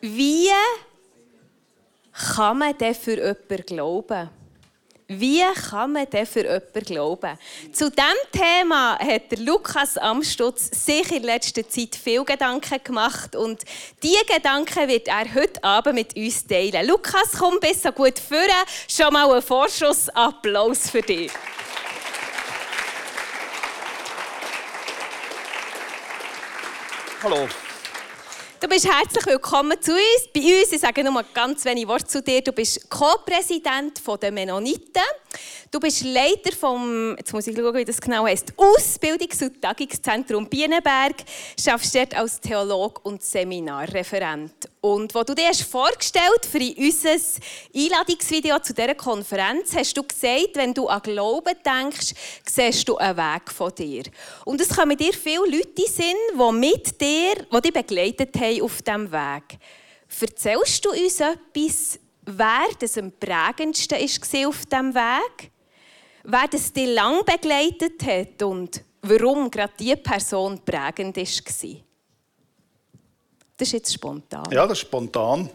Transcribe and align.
Wie 0.00 0.48
kann 2.12 2.58
man 2.58 2.78
denn 2.78 2.94
für 2.94 3.16
jemanden 3.16 3.66
glauben? 3.66 4.30
Wie 5.08 5.42
kann 5.68 5.92
man 5.92 6.08
denn 6.08 6.24
für 6.24 6.42
jemanden 6.44 6.82
glauben? 6.84 7.38
Zu 7.72 7.90
diesem 7.90 8.30
Thema 8.30 8.96
hat 8.96 9.36
Lukas 9.38 9.96
Amstutz 9.96 10.70
sich 10.84 11.10
in 11.10 11.24
letzter 11.24 11.68
Zeit 11.68 11.96
viel 11.96 12.24
Gedanken 12.24 12.78
gemacht 12.84 13.34
und 13.34 13.64
diese 14.00 14.24
Gedanken 14.24 14.86
wird 14.86 15.08
er 15.08 15.34
heute 15.34 15.64
Abend 15.64 15.96
mit 15.96 16.16
uns 16.16 16.46
teilen. 16.46 16.86
Lukas, 16.86 17.32
komm 17.36 17.58
bis 17.58 17.82
so 17.82 17.90
gut 17.90 18.20
vor. 18.20 18.38
Schon 18.86 19.12
mal 19.12 19.28
einen 19.28 19.42
Vorschussapplaus 19.42 20.90
für 20.90 21.02
dich. 21.02 21.32
Hallo. 27.20 27.48
Du 28.60 28.66
bist 28.66 28.88
herzlich 28.92 29.24
willkommen 29.24 29.80
zu 29.80 29.92
uns. 29.92 30.28
Bei 30.34 30.40
uns, 30.40 30.72
ich 30.72 30.80
sage 30.80 31.04
nur 31.04 31.22
ganz 31.32 31.64
wenig 31.64 31.86
Worte 31.86 32.06
zu 32.06 32.20
dir. 32.20 32.42
Du 32.42 32.50
bist 32.50 32.90
Co-Präsident 32.90 34.02
der 34.20 34.32
Mennoniten. 34.32 35.02
Du 35.70 35.78
bist 35.80 36.02
Leiter 36.02 36.52
vom, 36.58 37.14
jetzt 37.18 37.32
muss 37.32 37.46
ich 37.46 37.56
schauen, 37.56 37.74
wie 37.74 37.84
das 37.84 38.00
genau 38.00 38.24
heißt, 38.24 38.54
Ausbildungs- 38.56 39.44
und 39.44 39.60
Tagungszentrum 39.60 40.48
Bienenberg. 40.48 41.16
Schaffst 41.62 41.94
dort 41.94 42.16
als 42.16 42.40
Theolog 42.40 43.04
und 43.04 43.22
Seminarreferent. 43.22 44.68
Und 44.80 45.14
wo 45.14 45.22
du 45.22 45.34
dir 45.34 45.48
hast 45.48 45.62
vorgestellt 45.62 46.46
für 46.50 46.58
unser 46.58 47.40
Einladungsvideo 47.74 48.58
zu 48.60 48.72
dieser 48.72 48.94
Konferenz, 48.94 49.74
hast 49.74 49.96
du 49.96 50.02
gesagt, 50.02 50.50
wenn 50.54 50.72
du 50.72 50.86
an 50.86 51.02
Glauben 51.02 51.54
denkst, 51.64 52.14
siehst 52.46 52.88
du 52.88 52.96
einen 52.96 53.16
Weg 53.16 53.50
von 53.50 53.74
dir. 53.74 54.04
Und 54.44 54.60
es 54.60 54.68
kommen 54.68 54.96
dir 54.96 55.12
viele 55.12 55.46
Leute 55.46 55.82
sind, 55.86 56.16
die 56.34 56.52
mit 56.52 57.00
dir, 57.00 57.34
die 57.52 57.60
dich 57.60 57.72
begleitet 57.72 58.34
haben 58.36 58.62
auf 58.62 58.80
diesem 58.80 59.12
Weg. 59.12 59.58
Erzählst 60.20 60.84
du 60.84 60.90
uns 60.90 61.20
etwas, 61.20 61.98
wer 62.28 62.68
das 62.78 62.98
am 62.98 63.12
prägendsten 63.12 63.98
war 63.98 64.48
auf 64.48 64.66
diesem 64.66 64.94
Weg? 64.94 65.50
Wer 66.24 66.48
das 66.50 66.72
dich 66.72 66.88
lang 66.88 67.24
begleitet 67.24 68.02
hat 68.04 68.42
und 68.42 68.82
warum 69.02 69.50
gerade 69.50 69.72
diese 69.78 69.96
Person 69.96 70.60
prägend 70.64 71.16
war? 71.16 71.24
Das 73.56 73.68
ist 73.68 73.72
jetzt 73.72 73.94
spontan. 73.94 74.44
Ja, 74.50 74.66
das 74.66 74.78
ist 74.78 74.86
spontan. 74.86 75.48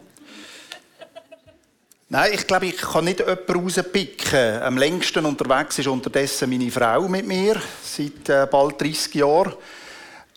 Nein, 2.08 2.32
ich 2.34 2.46
glaube, 2.46 2.66
ich 2.66 2.76
kann 2.76 3.04
nicht 3.06 3.20
jemanden 3.20 3.52
rauspicken. 3.52 4.62
Am 4.62 4.76
längsten 4.76 5.24
unterwegs 5.24 5.78
ist 5.78 5.86
unterdessen 5.88 6.50
meine 6.50 6.70
Frau 6.70 7.08
mit 7.08 7.26
mir, 7.26 7.60
seit 7.82 8.28
äh, 8.28 8.46
bald 8.50 8.80
30 8.80 9.14
Jahren. 9.14 9.54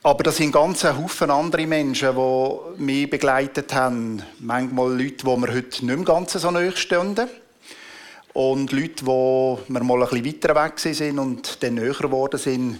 Aber 0.08 0.24
das 0.24 0.38
sind 0.38 0.54
ganz 0.54 0.86
Haufen 0.86 1.30
andere 1.30 1.68
Menschen, 1.68 2.16
die 2.16 2.82
mich 2.82 3.10
begleitet 3.10 3.74
haben. 3.74 4.24
Manchmal 4.40 4.98
Leute, 4.98 5.26
die 5.26 5.36
mir 5.36 5.54
heute 5.54 5.86
nicht 5.86 5.98
mehr 5.98 6.06
ganz 6.06 6.32
so 6.32 6.50
nahe 6.50 6.74
stehen. 6.78 7.14
Und 8.32 8.72
Leute, 8.72 9.04
die 9.04 9.74
mir 9.74 9.84
mal 9.84 10.02
ein 10.02 10.08
bisschen 10.08 10.26
weiter 10.26 10.56
weg 10.56 10.80
sind 10.80 11.20
und 11.20 11.62
dann 11.62 11.74
näher 11.74 11.92
geworden 11.92 12.40
sind. 12.40 12.80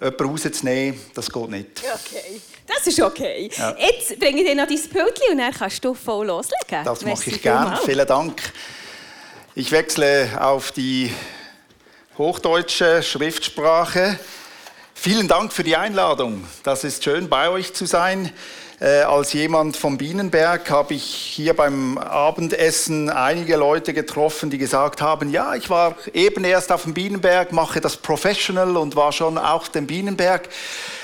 Jemanden 0.00 0.24
rauszunehmen, 0.24 1.00
das 1.12 1.28
geht 1.28 1.48
nicht. 1.48 1.82
Okay, 1.92 2.40
das 2.68 2.86
ist 2.86 3.02
okay. 3.02 3.50
Ja. 3.58 3.76
Jetzt 3.76 4.16
bringe 4.20 4.42
ich 4.42 4.46
dir 4.46 4.54
noch 4.54 4.68
dein 4.68 4.80
Pültchen 4.80 5.32
und 5.32 5.38
dann 5.38 5.52
kannst 5.52 5.84
du 5.84 5.92
voll 5.92 6.28
loslegen. 6.28 6.84
Das 6.84 7.04
mache 7.04 7.30
ich 7.30 7.42
gerne. 7.42 7.80
Vielen 7.84 8.06
Dank. 8.06 8.40
Ich 9.56 9.72
wechsle 9.72 10.30
auf 10.40 10.70
die 10.70 11.10
hochdeutsche 12.16 13.02
Schriftsprache. 13.02 14.20
Vielen 14.96 15.28
Dank 15.28 15.52
für 15.52 15.64
die 15.64 15.76
Einladung. 15.76 16.44
Das 16.62 16.82
ist 16.82 17.04
schön, 17.04 17.28
bei 17.28 17.50
euch 17.50 17.74
zu 17.74 17.84
sein. 17.84 18.32
Äh, 18.80 19.00
als 19.02 19.34
jemand 19.34 19.76
vom 19.76 19.98
Bienenberg 19.98 20.70
habe 20.70 20.94
ich 20.94 21.04
hier 21.04 21.52
beim 21.54 21.98
Abendessen 21.98 23.10
einige 23.10 23.56
Leute 23.56 23.92
getroffen, 23.92 24.48
die 24.48 24.56
gesagt 24.56 25.02
haben, 25.02 25.30
ja, 25.30 25.56
ich 25.56 25.68
war 25.68 25.96
eben 26.14 26.44
erst 26.44 26.72
auf 26.72 26.84
dem 26.84 26.94
Bienenberg, 26.94 27.52
mache 27.52 27.82
das 27.82 27.98
professional 27.98 28.76
und 28.76 28.96
war 28.96 29.12
schon 29.12 29.36
auf 29.36 29.68
dem 29.68 29.86
Bienenberg. 29.86 30.48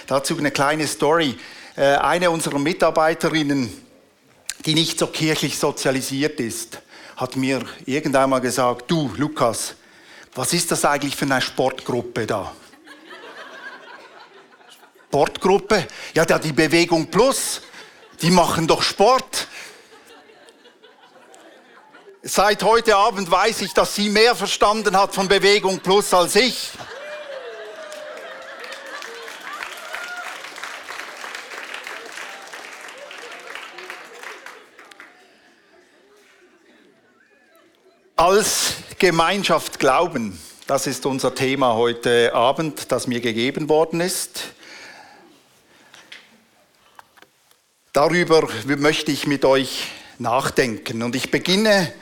Dazu 0.06 0.38
eine 0.38 0.50
kleine 0.50 0.86
Story. 0.86 1.36
Äh, 1.76 1.96
eine 1.96 2.30
unserer 2.30 2.58
Mitarbeiterinnen, 2.58 3.70
die 4.64 4.74
nicht 4.74 4.98
so 4.98 5.08
kirchlich 5.08 5.58
sozialisiert 5.58 6.40
ist, 6.40 6.80
hat 7.16 7.36
mir 7.36 7.60
irgendwann 7.84 8.30
mal 8.30 8.40
gesagt, 8.40 8.90
du 8.90 9.12
Lukas, 9.16 9.74
was 10.34 10.54
ist 10.54 10.70
das 10.70 10.84
eigentlich 10.86 11.16
für 11.16 11.26
eine 11.26 11.42
Sportgruppe 11.42 12.26
da? 12.26 12.52
Sportgruppe? 15.10 15.88
Ja, 16.14 16.24
die 16.24 16.52
Bewegung 16.52 17.08
Plus. 17.08 17.62
Die 18.22 18.30
machen 18.30 18.68
doch 18.68 18.80
Sport. 18.80 19.48
Seit 22.22 22.62
heute 22.62 22.94
Abend 22.94 23.28
weiß 23.28 23.62
ich, 23.62 23.74
dass 23.74 23.96
sie 23.96 24.08
mehr 24.08 24.36
verstanden 24.36 24.96
hat 24.96 25.12
von 25.12 25.26
Bewegung 25.26 25.80
Plus 25.80 26.14
als 26.14 26.36
ich. 26.36 26.70
Als 38.14 38.74
Gemeinschaft 39.00 39.80
glauben, 39.80 40.40
das 40.68 40.86
ist 40.86 41.04
unser 41.04 41.34
Thema 41.34 41.74
heute 41.74 42.32
Abend, 42.32 42.92
das 42.92 43.08
mir 43.08 43.20
gegeben 43.20 43.68
worden 43.68 44.00
ist. 44.00 44.52
Darüber 47.92 48.48
möchte 48.66 49.10
ich 49.10 49.26
mit 49.26 49.44
euch 49.44 49.88
nachdenken. 50.18 51.02
Und 51.02 51.16
ich 51.16 51.32
beginne 51.32 51.92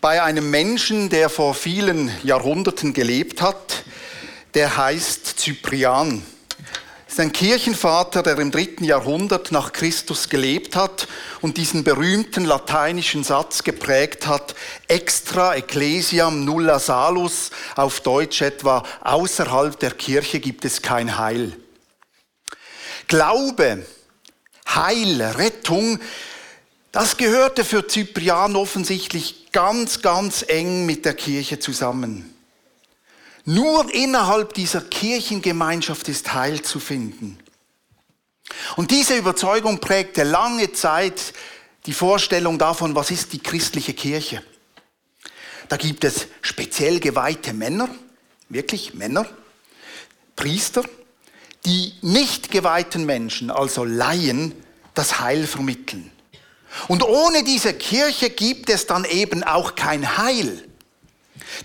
bei 0.00 0.22
einem 0.22 0.50
Menschen, 0.50 1.10
der 1.10 1.28
vor 1.28 1.52
vielen 1.54 2.10
Jahrhunderten 2.22 2.94
gelebt 2.94 3.42
hat. 3.42 3.84
Der 4.54 4.78
heißt 4.78 5.38
Cyprian. 5.38 6.22
ist 7.06 7.20
ein 7.20 7.32
Kirchenvater, 7.32 8.22
der 8.22 8.38
im 8.38 8.50
dritten 8.50 8.84
Jahrhundert 8.84 9.52
nach 9.52 9.74
Christus 9.74 10.30
gelebt 10.30 10.74
hat 10.74 11.06
und 11.42 11.58
diesen 11.58 11.84
berühmten 11.84 12.46
lateinischen 12.46 13.22
Satz 13.22 13.62
geprägt 13.62 14.26
hat, 14.26 14.54
extra 14.88 15.54
ecclesiam 15.54 16.46
nulla 16.46 16.78
salus, 16.78 17.50
auf 17.74 18.00
Deutsch 18.00 18.40
etwa, 18.40 18.84
außerhalb 19.02 19.78
der 19.78 19.90
Kirche 19.90 20.40
gibt 20.40 20.64
es 20.64 20.80
kein 20.80 21.18
Heil. 21.18 21.52
Glaube 23.06 23.84
Heil, 24.66 25.22
Rettung, 25.22 25.98
das 26.92 27.16
gehörte 27.16 27.64
für 27.64 27.86
Cyprian 27.86 28.56
offensichtlich 28.56 29.52
ganz, 29.52 30.02
ganz 30.02 30.44
eng 30.48 30.86
mit 30.86 31.04
der 31.04 31.14
Kirche 31.14 31.58
zusammen. 31.58 32.34
Nur 33.44 33.92
innerhalb 33.94 34.54
dieser 34.54 34.80
Kirchengemeinschaft 34.80 36.08
ist 36.08 36.34
Heil 36.34 36.62
zu 36.62 36.80
finden. 36.80 37.38
Und 38.76 38.90
diese 38.90 39.16
Überzeugung 39.16 39.78
prägte 39.78 40.24
lange 40.24 40.72
Zeit 40.72 41.32
die 41.86 41.92
Vorstellung 41.92 42.58
davon, 42.58 42.94
was 42.94 43.10
ist 43.10 43.32
die 43.32 43.38
christliche 43.38 43.94
Kirche. 43.94 44.42
Da 45.68 45.76
gibt 45.76 46.04
es 46.04 46.26
speziell 46.42 47.00
geweihte 47.00 47.52
Männer, 47.52 47.88
wirklich 48.48 48.94
Männer, 48.94 49.26
Priester, 50.34 50.84
die 51.66 51.92
nicht 52.00 52.50
geweihten 52.50 53.04
Menschen, 53.04 53.50
also 53.50 53.84
Laien, 53.84 54.54
das 54.94 55.20
Heil 55.20 55.46
vermitteln. 55.46 56.10
Und 56.88 57.02
ohne 57.02 57.44
diese 57.44 57.74
Kirche 57.74 58.30
gibt 58.30 58.70
es 58.70 58.86
dann 58.86 59.04
eben 59.04 59.42
auch 59.42 59.74
kein 59.74 60.16
Heil. 60.16 60.66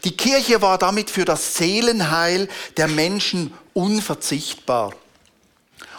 Die 0.03 0.17
Kirche 0.17 0.62
war 0.62 0.78
damit 0.78 1.09
für 1.09 1.25
das 1.25 1.56
Seelenheil 1.56 2.50
der 2.78 2.88
Menschen 2.88 3.53
unverzichtbar. 3.73 4.94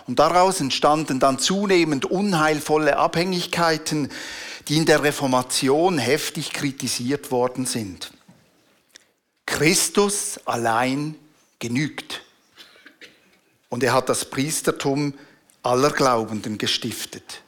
Und 0.07 0.19
daraus 0.19 0.61
entstanden 0.61 1.21
dann 1.21 1.39
zunehmend 1.39 2.05
unheilvolle 2.05 2.97
Abhängigkeiten, 2.97 4.11
die 4.69 4.79
in 4.79 4.87
der 4.87 5.03
Reformation 5.05 5.99
heftig 5.99 6.53
kritisiert 6.53 7.31
worden 7.31 7.67
sind. 7.67 8.13
Christus 9.47 10.41
allein 10.45 11.15
genügt. 11.59 12.12
Und 13.73 13.83
er 13.83 13.95
hat 13.95 14.11
das 14.11 14.27
Priestertum 14.27 15.15
aller 15.63 15.93
Glaubenden 15.93 16.59
gestiftet. 16.59 17.43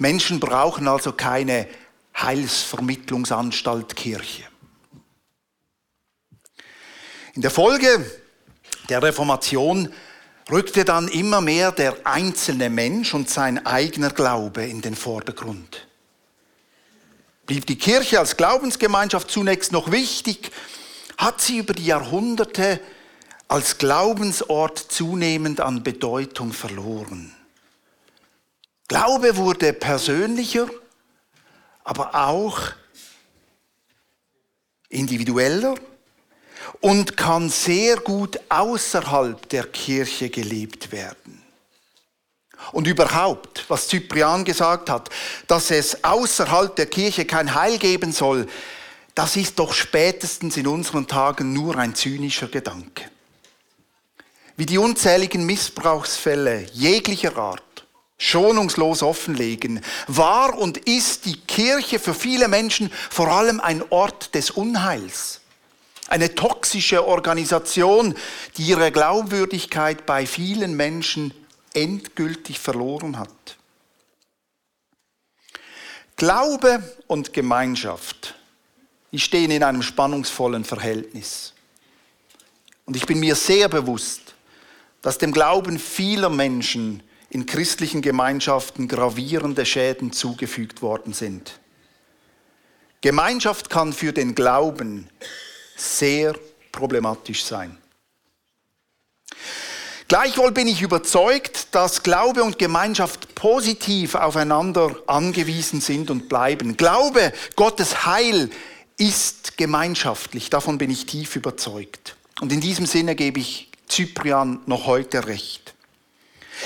Menschen 0.00 0.40
brauchen 0.40 0.88
also 0.88 1.12
keine 1.12 1.68
Heilsvermittlungsanstalt 2.16 3.94
Kirche. 3.94 4.42
In 7.34 7.42
der 7.42 7.52
Folge 7.52 8.04
der 8.88 9.04
Reformation 9.04 9.94
rückte 10.50 10.84
dann 10.84 11.06
immer 11.06 11.40
mehr 11.40 11.70
der 11.70 11.94
einzelne 12.08 12.68
Mensch 12.68 13.14
und 13.14 13.30
sein 13.30 13.64
eigener 13.64 14.10
Glaube 14.10 14.64
in 14.64 14.80
den 14.80 14.96
Vordergrund. 14.96 15.86
Blieb 17.46 17.66
die 17.66 17.78
Kirche 17.78 18.18
als 18.18 18.36
Glaubensgemeinschaft 18.36 19.30
zunächst 19.30 19.70
noch 19.70 19.92
wichtig, 19.92 20.50
hat 21.18 21.40
sie 21.40 21.58
über 21.58 21.72
die 21.72 21.86
Jahrhunderte 21.86 22.80
als 23.52 23.76
Glaubensort 23.76 24.78
zunehmend 24.78 25.60
an 25.60 25.82
Bedeutung 25.82 26.54
verloren. 26.54 27.34
Glaube 28.88 29.36
wurde 29.36 29.74
persönlicher 29.74 30.68
aber 31.84 32.14
auch 32.14 32.58
individueller 34.88 35.74
und 36.80 37.18
kann 37.18 37.50
sehr 37.50 37.96
gut 37.98 38.40
außerhalb 38.48 39.46
der 39.50 39.64
Kirche 39.64 40.30
gelebt 40.30 40.90
werden. 40.90 41.42
Und 42.72 42.86
überhaupt, 42.86 43.66
was 43.68 43.86
Cyprian 43.86 44.46
gesagt 44.46 44.88
hat, 44.88 45.10
dass 45.46 45.70
es 45.70 46.02
außerhalb 46.02 46.74
der 46.74 46.86
Kirche 46.86 47.26
kein 47.26 47.54
Heil 47.54 47.76
geben 47.76 48.12
soll, 48.12 48.48
das 49.14 49.36
ist 49.36 49.58
doch 49.58 49.74
spätestens 49.74 50.56
in 50.56 50.66
unseren 50.66 51.06
Tagen 51.06 51.52
nur 51.52 51.76
ein 51.76 51.94
zynischer 51.94 52.48
Gedanke. 52.48 53.11
Wie 54.56 54.66
die 54.66 54.78
unzähligen 54.78 55.44
Missbrauchsfälle 55.46 56.66
jeglicher 56.72 57.36
Art 57.36 57.62
schonungslos 58.22 59.02
offenlegen, 59.02 59.80
war 60.06 60.56
und 60.56 60.78
ist 60.78 61.24
die 61.24 61.40
Kirche 61.40 61.98
für 61.98 62.14
viele 62.14 62.46
Menschen 62.46 62.92
vor 63.10 63.28
allem 63.28 63.60
ein 63.60 63.82
Ort 63.90 64.34
des 64.36 64.52
Unheils. 64.52 65.40
Eine 66.06 66.34
toxische 66.34 67.06
Organisation, 67.06 68.14
die 68.56 68.62
ihre 68.62 68.92
Glaubwürdigkeit 68.92 70.06
bei 70.06 70.26
vielen 70.26 70.76
Menschen 70.76 71.34
endgültig 71.74 72.60
verloren 72.60 73.18
hat. 73.18 73.56
Glaube 76.16 76.82
und 77.08 77.32
Gemeinschaft, 77.32 78.36
die 79.10 79.18
stehen 79.18 79.50
in 79.50 79.64
einem 79.64 79.82
spannungsvollen 79.82 80.64
Verhältnis. 80.64 81.54
Und 82.84 82.96
ich 82.96 83.06
bin 83.06 83.18
mir 83.18 83.34
sehr 83.34 83.68
bewusst, 83.68 84.31
dass 85.02 85.18
dem 85.18 85.32
Glauben 85.32 85.78
vieler 85.78 86.30
Menschen 86.30 87.02
in 87.28 87.46
christlichen 87.46 88.02
Gemeinschaften 88.02 88.88
gravierende 88.88 89.66
Schäden 89.66 90.12
zugefügt 90.12 90.80
worden 90.80 91.12
sind. 91.12 91.58
Gemeinschaft 93.00 93.68
kann 93.68 93.92
für 93.92 94.12
den 94.12 94.34
Glauben 94.34 95.08
sehr 95.76 96.34
problematisch 96.70 97.44
sein. 97.44 97.76
Gleichwohl 100.06 100.52
bin 100.52 100.68
ich 100.68 100.82
überzeugt, 100.82 101.74
dass 101.74 102.02
Glaube 102.02 102.44
und 102.44 102.58
Gemeinschaft 102.58 103.34
positiv 103.34 104.14
aufeinander 104.14 104.94
angewiesen 105.06 105.80
sind 105.80 106.10
und 106.10 106.28
bleiben. 106.28 106.76
Glaube, 106.76 107.32
Gottes 107.56 108.04
Heil 108.04 108.50
ist 108.98 109.56
gemeinschaftlich, 109.56 110.50
davon 110.50 110.76
bin 110.76 110.90
ich 110.90 111.06
tief 111.06 111.34
überzeugt. 111.34 112.14
Und 112.40 112.52
in 112.52 112.60
diesem 112.60 112.84
Sinne 112.84 113.14
gebe 113.14 113.40
ich 113.40 113.71
Cyprian 113.92 114.60
noch 114.66 114.86
heute 114.86 115.26
recht. 115.26 115.74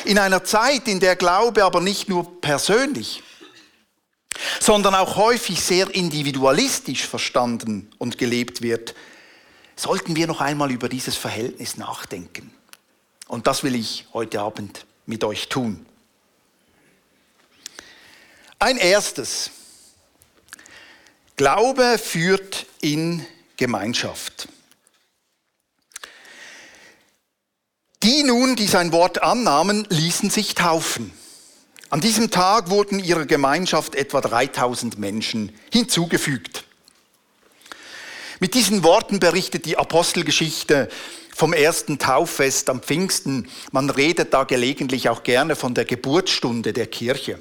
In 0.04 0.18
einer 0.18 0.44
Zeit, 0.44 0.88
in 0.88 1.00
der 1.00 1.16
Glaube 1.16 1.64
aber 1.64 1.80
nicht 1.80 2.08
nur 2.08 2.40
persönlich, 2.40 3.22
sondern 4.60 4.94
auch 4.94 5.16
häufig 5.16 5.60
sehr 5.60 5.94
individualistisch 5.94 7.06
verstanden 7.06 7.90
und 7.98 8.18
gelebt 8.18 8.62
wird, 8.62 8.94
sollten 9.74 10.16
wir 10.16 10.26
noch 10.26 10.40
einmal 10.40 10.70
über 10.70 10.88
dieses 10.88 11.16
Verhältnis 11.16 11.76
nachdenken. 11.76 12.52
Und 13.28 13.46
das 13.46 13.64
will 13.64 13.74
ich 13.74 14.06
heute 14.12 14.40
Abend 14.40 14.86
mit 15.06 15.24
euch 15.24 15.48
tun. 15.48 15.86
Ein 18.58 18.78
erstes. 18.78 19.50
Glaube 21.36 21.98
führt 21.98 22.66
in 22.80 23.26
Gemeinschaft. 23.56 24.48
Die 28.06 28.22
nun, 28.22 28.54
die 28.54 28.68
sein 28.68 28.92
Wort 28.92 29.20
annahmen, 29.24 29.84
ließen 29.90 30.30
sich 30.30 30.54
taufen. 30.54 31.10
An 31.90 32.00
diesem 32.00 32.30
Tag 32.30 32.70
wurden 32.70 33.00
ihrer 33.00 33.26
Gemeinschaft 33.26 33.96
etwa 33.96 34.20
3000 34.20 34.96
Menschen 34.96 35.52
hinzugefügt. 35.72 36.62
Mit 38.38 38.54
diesen 38.54 38.84
Worten 38.84 39.18
berichtet 39.18 39.64
die 39.64 39.76
Apostelgeschichte 39.76 40.88
vom 41.34 41.52
ersten 41.52 41.98
Tauffest 41.98 42.70
am 42.70 42.80
Pfingsten. 42.80 43.48
Man 43.72 43.90
redet 43.90 44.32
da 44.32 44.44
gelegentlich 44.44 45.08
auch 45.08 45.24
gerne 45.24 45.56
von 45.56 45.74
der 45.74 45.84
Geburtsstunde 45.84 46.72
der 46.72 46.86
Kirche. 46.86 47.40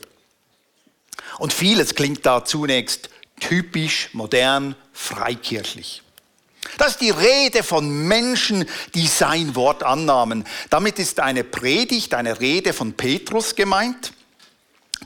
Und 1.38 1.53
vieles 1.53 1.94
klingt 1.94 2.25
da 2.25 2.44
zunächst 2.44 3.12
typisch, 3.39 4.09
modern, 4.13 4.75
freikirchlich. 4.94 6.01
Das 6.77 6.92
ist 6.92 7.01
die 7.01 7.12
Rede 7.12 7.63
von 7.63 8.07
Menschen, 8.07 8.66
die 8.94 9.07
sein 9.07 9.56
Wort 9.56 9.83
annahmen. 9.83 10.45
Damit 10.69 11.00
ist 11.00 11.19
eine 11.19 11.44
Predigt, 11.44 12.13
eine 12.13 12.39
Rede 12.39 12.74
von 12.74 12.94
Petrus 12.94 13.56
gemeint, 13.56 14.13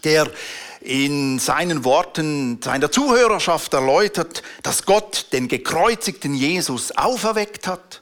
der 0.04 0.30
in 0.82 1.40
seinen 1.40 1.84
Worten 1.84 2.62
seiner 2.62 2.92
Zuhörerschaft 2.92 3.74
erläutert, 3.74 4.44
dass 4.64 4.86
Gott 4.86 5.28
den 5.34 5.48
gekreuzigten 5.48 6.34
Jesus 6.34 6.92
auferweckt 6.94 7.68
hat 7.68 8.02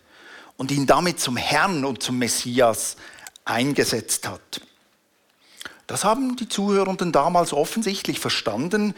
und 0.58 0.72
ihn 0.72 0.86
damit 0.86 1.20
zum 1.20 1.38
Herrn 1.38 1.86
und 1.86 2.04
zum 2.04 2.20
Messias 2.20 2.98
eingesetzt 3.46 4.28
hat. 4.28 4.62
Das 5.88 6.04
haben 6.04 6.36
die 6.36 6.50
Zuhörenden 6.50 7.12
damals 7.12 7.54
offensichtlich 7.54 8.20
verstanden 8.20 8.94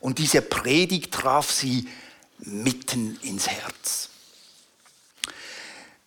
und 0.00 0.18
diese 0.18 0.42
Predigt 0.42 1.14
traf 1.14 1.50
sie 1.50 1.88
mitten 2.38 3.18
ins 3.22 3.48
Herz. 3.48 4.10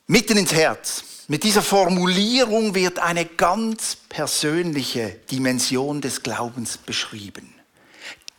Mitten 0.08 0.38
ins 0.38 0.54
Herz. 0.54 1.04
Mit 1.28 1.44
dieser 1.44 1.64
Formulierung 1.64 2.76
wird 2.76 3.00
eine 3.00 3.26
ganz 3.26 3.98
persönliche 4.08 5.10
Dimension 5.32 6.00
des 6.00 6.22
Glaubens 6.22 6.78
beschrieben. 6.78 7.52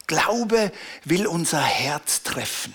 Glaube 0.07 0.71
will 1.05 1.27
unser 1.27 1.61
Herz 1.61 2.23
treffen. 2.23 2.73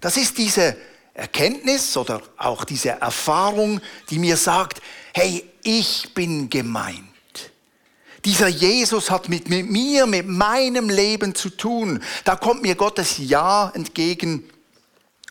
Das 0.00 0.16
ist 0.16 0.38
diese 0.38 0.76
Erkenntnis 1.14 1.96
oder 1.96 2.22
auch 2.36 2.64
diese 2.64 2.90
Erfahrung, 2.90 3.80
die 4.08 4.20
mir 4.20 4.36
sagt, 4.36 4.80
hey, 5.12 5.44
ich 5.64 6.14
bin 6.14 6.48
gemeint. 6.50 7.02
Dieser 8.24 8.46
Jesus 8.46 9.10
hat 9.10 9.28
mit, 9.28 9.48
mir, 9.48 10.06
mit 10.06 10.28
meinem 10.28 10.88
Leben 10.88 11.34
zu 11.34 11.50
tun. 11.50 12.00
Da 12.22 12.36
kommt 12.36 12.62
mir 12.62 12.76
Gottes 12.76 13.16
Ja 13.18 13.72
entgegen 13.74 14.48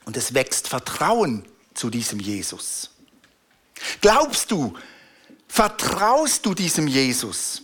und 0.04 0.18
es 0.18 0.34
wächst 0.34 0.68
Vertrauen 0.68 1.45
zu 1.74 1.90
diesem 1.90 2.20
Jesus. 2.20 2.92
Glaubst 4.02 4.52
du, 4.52 4.74
vertraust 5.48 6.46
du 6.46 6.54
diesem 6.54 6.88
Jesus? 6.88 7.64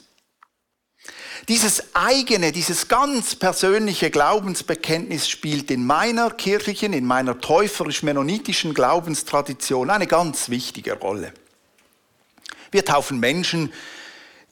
Dieses 1.48 1.96
eigene, 1.96 2.52
dieses 2.52 2.88
ganz 2.88 3.36
persönliche 3.36 4.12
Glaubensbekenntnis 4.12 5.28
spielt 5.28 5.72
in 5.72 5.86
meiner 5.86 6.30
kirchlichen, 6.30 6.94
in 6.94 7.06
meiner 7.06 7.40
täuferisch-mennonitischen 7.40 8.74
Glaubenstradition 8.74 9.90
eine 9.90 10.06
ganz 10.06 10.50
wichtige 10.50 10.94
Rolle. 10.94 11.33
Wir 12.72 12.86
taufen 12.86 13.19
Menschen, 13.19 13.74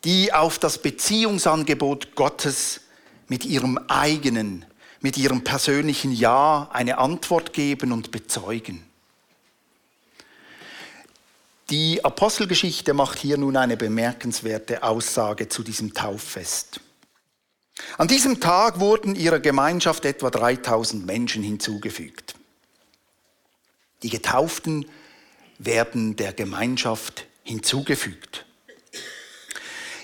die 0.06 0.34
auf 0.34 0.58
das 0.58 0.82
Beziehungsangebot 0.82 2.16
Gottes 2.16 2.82
mit 3.28 3.46
ihrem 3.46 3.78
eigenen, 3.90 4.66
mit 5.02 5.18
ihrem 5.18 5.44
persönlichen 5.44 6.12
Ja 6.12 6.70
eine 6.72 6.98
Antwort 6.98 7.54
geben 7.54 7.92
und 7.92 8.10
bezeugen. 8.10 8.87
Die 11.70 12.04
Apostelgeschichte 12.06 12.94
macht 12.94 13.20
hier 13.20 13.38
nun 13.38 13.58
eine 13.58 13.76
bemerkenswerte 13.76 14.84
Aussage 14.84 15.50
zu 15.50 15.64
diesem 15.64 15.94
Tauffest. 15.94 16.80
An 17.98 18.08
diesem 18.08 18.40
Tag 18.40 18.80
wurden 18.80 19.16
ihrer 19.16 19.40
Gemeinschaft 19.40 20.06
etwa 20.06 20.30
3000 20.30 21.06
Menschen 21.06 21.44
hinzugefügt. 21.44 22.36
Die 24.02 24.10
Getauften 24.10 24.86
werden 25.60 26.16
der 26.16 26.32
Gemeinschaft 26.32 27.26
hinzugefügt. 27.44 28.46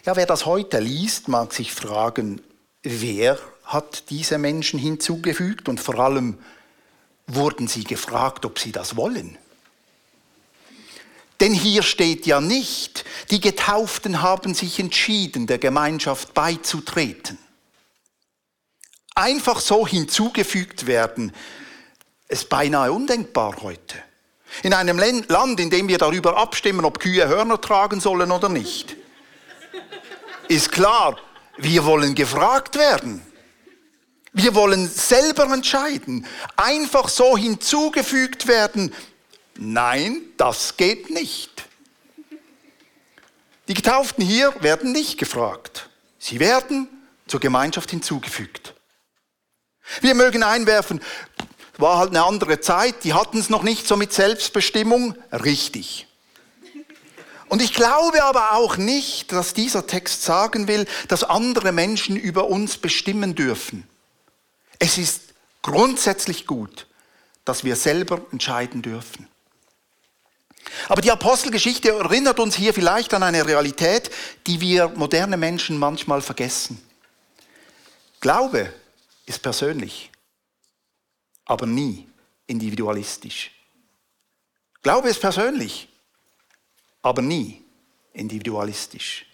Ja, 0.05 0.17
wer 0.17 0.25
das 0.25 0.45
heute 0.45 0.79
liest, 0.79 1.29
mag 1.29 1.53
sich 1.53 1.71
fragen, 1.71 2.41
wer 2.81 3.39
hat 3.63 4.09
diese 4.09 4.37
Menschen 4.37 4.79
hinzugefügt 4.79 5.69
und 5.69 5.79
vor 5.79 5.97
allem 5.97 6.39
wurden 7.25 7.69
sie 7.69 7.85
gefragt, 7.85 8.45
ob 8.45 8.59
sie 8.59 8.73
das 8.73 8.97
wollen. 8.97 9.37
Denn 11.43 11.53
hier 11.53 11.83
steht 11.83 12.25
ja 12.25 12.41
nicht, 12.41 13.05
die 13.29 13.39
Getauften 13.39 14.21
haben 14.21 14.55
sich 14.55 14.79
entschieden, 14.79 15.45
der 15.45 15.59
Gemeinschaft 15.59 16.33
beizutreten. 16.33 17.37
Einfach 19.13 19.59
so 19.59 19.85
hinzugefügt 19.85 20.87
werden, 20.87 21.31
ist 22.29 22.49
beinahe 22.49 22.91
undenkbar 22.91 23.57
heute. 23.61 23.97
In 24.63 24.73
einem 24.73 24.97
Land, 24.97 25.59
in 25.59 25.69
dem 25.69 25.87
wir 25.87 25.99
darüber 25.99 26.37
abstimmen, 26.37 26.85
ob 26.85 26.99
Kühe 26.99 27.27
Hörner 27.27 27.61
tragen 27.61 27.99
sollen 27.99 28.31
oder 28.31 28.49
nicht 28.49 28.95
ist 30.53 30.71
klar, 30.71 31.17
wir 31.57 31.85
wollen 31.85 32.15
gefragt 32.15 32.75
werden. 32.75 33.21
Wir 34.31 34.55
wollen 34.55 34.87
selber 34.87 35.45
entscheiden. 35.53 36.25
Einfach 36.55 37.07
so 37.07 37.37
hinzugefügt 37.37 38.47
werden. 38.47 38.93
Nein, 39.55 40.21
das 40.37 40.77
geht 40.77 41.09
nicht. 41.09 41.65
Die 43.67 43.73
Getauften 43.73 44.23
hier 44.23 44.53
werden 44.61 44.91
nicht 44.91 45.17
gefragt. 45.17 45.89
Sie 46.19 46.39
werden 46.39 46.87
zur 47.27 47.39
Gemeinschaft 47.39 47.91
hinzugefügt. 47.91 48.73
Wir 50.01 50.15
mögen 50.15 50.43
einwerfen, 50.43 51.01
war 51.77 51.97
halt 51.97 52.09
eine 52.09 52.23
andere 52.23 52.59
Zeit, 52.59 53.03
die 53.03 53.13
hatten 53.13 53.39
es 53.39 53.49
noch 53.49 53.63
nicht 53.63 53.87
so 53.87 53.97
mit 53.97 54.13
Selbstbestimmung. 54.13 55.15
Richtig. 55.31 56.07
Und 57.49 57.61
ich 57.61 57.73
glaube 57.73 58.23
aber 58.23 58.53
auch 58.53 58.77
nicht, 58.77 59.31
dass 59.31 59.53
dieser 59.53 59.85
Text 59.85 60.23
sagen 60.23 60.67
will, 60.67 60.85
dass 61.07 61.23
andere 61.23 61.71
Menschen 61.71 62.15
über 62.15 62.47
uns 62.47 62.77
bestimmen 62.77 63.35
dürfen. 63.35 63.87
Es 64.79 64.97
ist 64.97 65.33
grundsätzlich 65.61 66.47
gut, 66.47 66.87
dass 67.45 67.63
wir 67.63 67.75
selber 67.75 68.21
entscheiden 68.31 68.81
dürfen. 68.81 69.27
Aber 70.87 71.01
die 71.01 71.11
Apostelgeschichte 71.11 71.89
erinnert 71.89 72.39
uns 72.39 72.55
hier 72.55 72.73
vielleicht 72.73 73.13
an 73.13 73.23
eine 73.23 73.45
Realität, 73.45 74.11
die 74.47 74.59
wir 74.59 74.89
moderne 74.89 75.37
Menschen 75.37 75.77
manchmal 75.77 76.21
vergessen. 76.21 76.81
Glaube 78.19 78.73
ist 79.25 79.41
persönlich, 79.41 80.11
aber 81.45 81.65
nie 81.65 82.07
individualistisch. 82.47 83.51
Glaube 84.81 85.09
ist 85.09 85.19
persönlich, 85.19 85.87
aber 87.01 87.21
nie 87.21 87.63
individualistisch. 88.13 89.25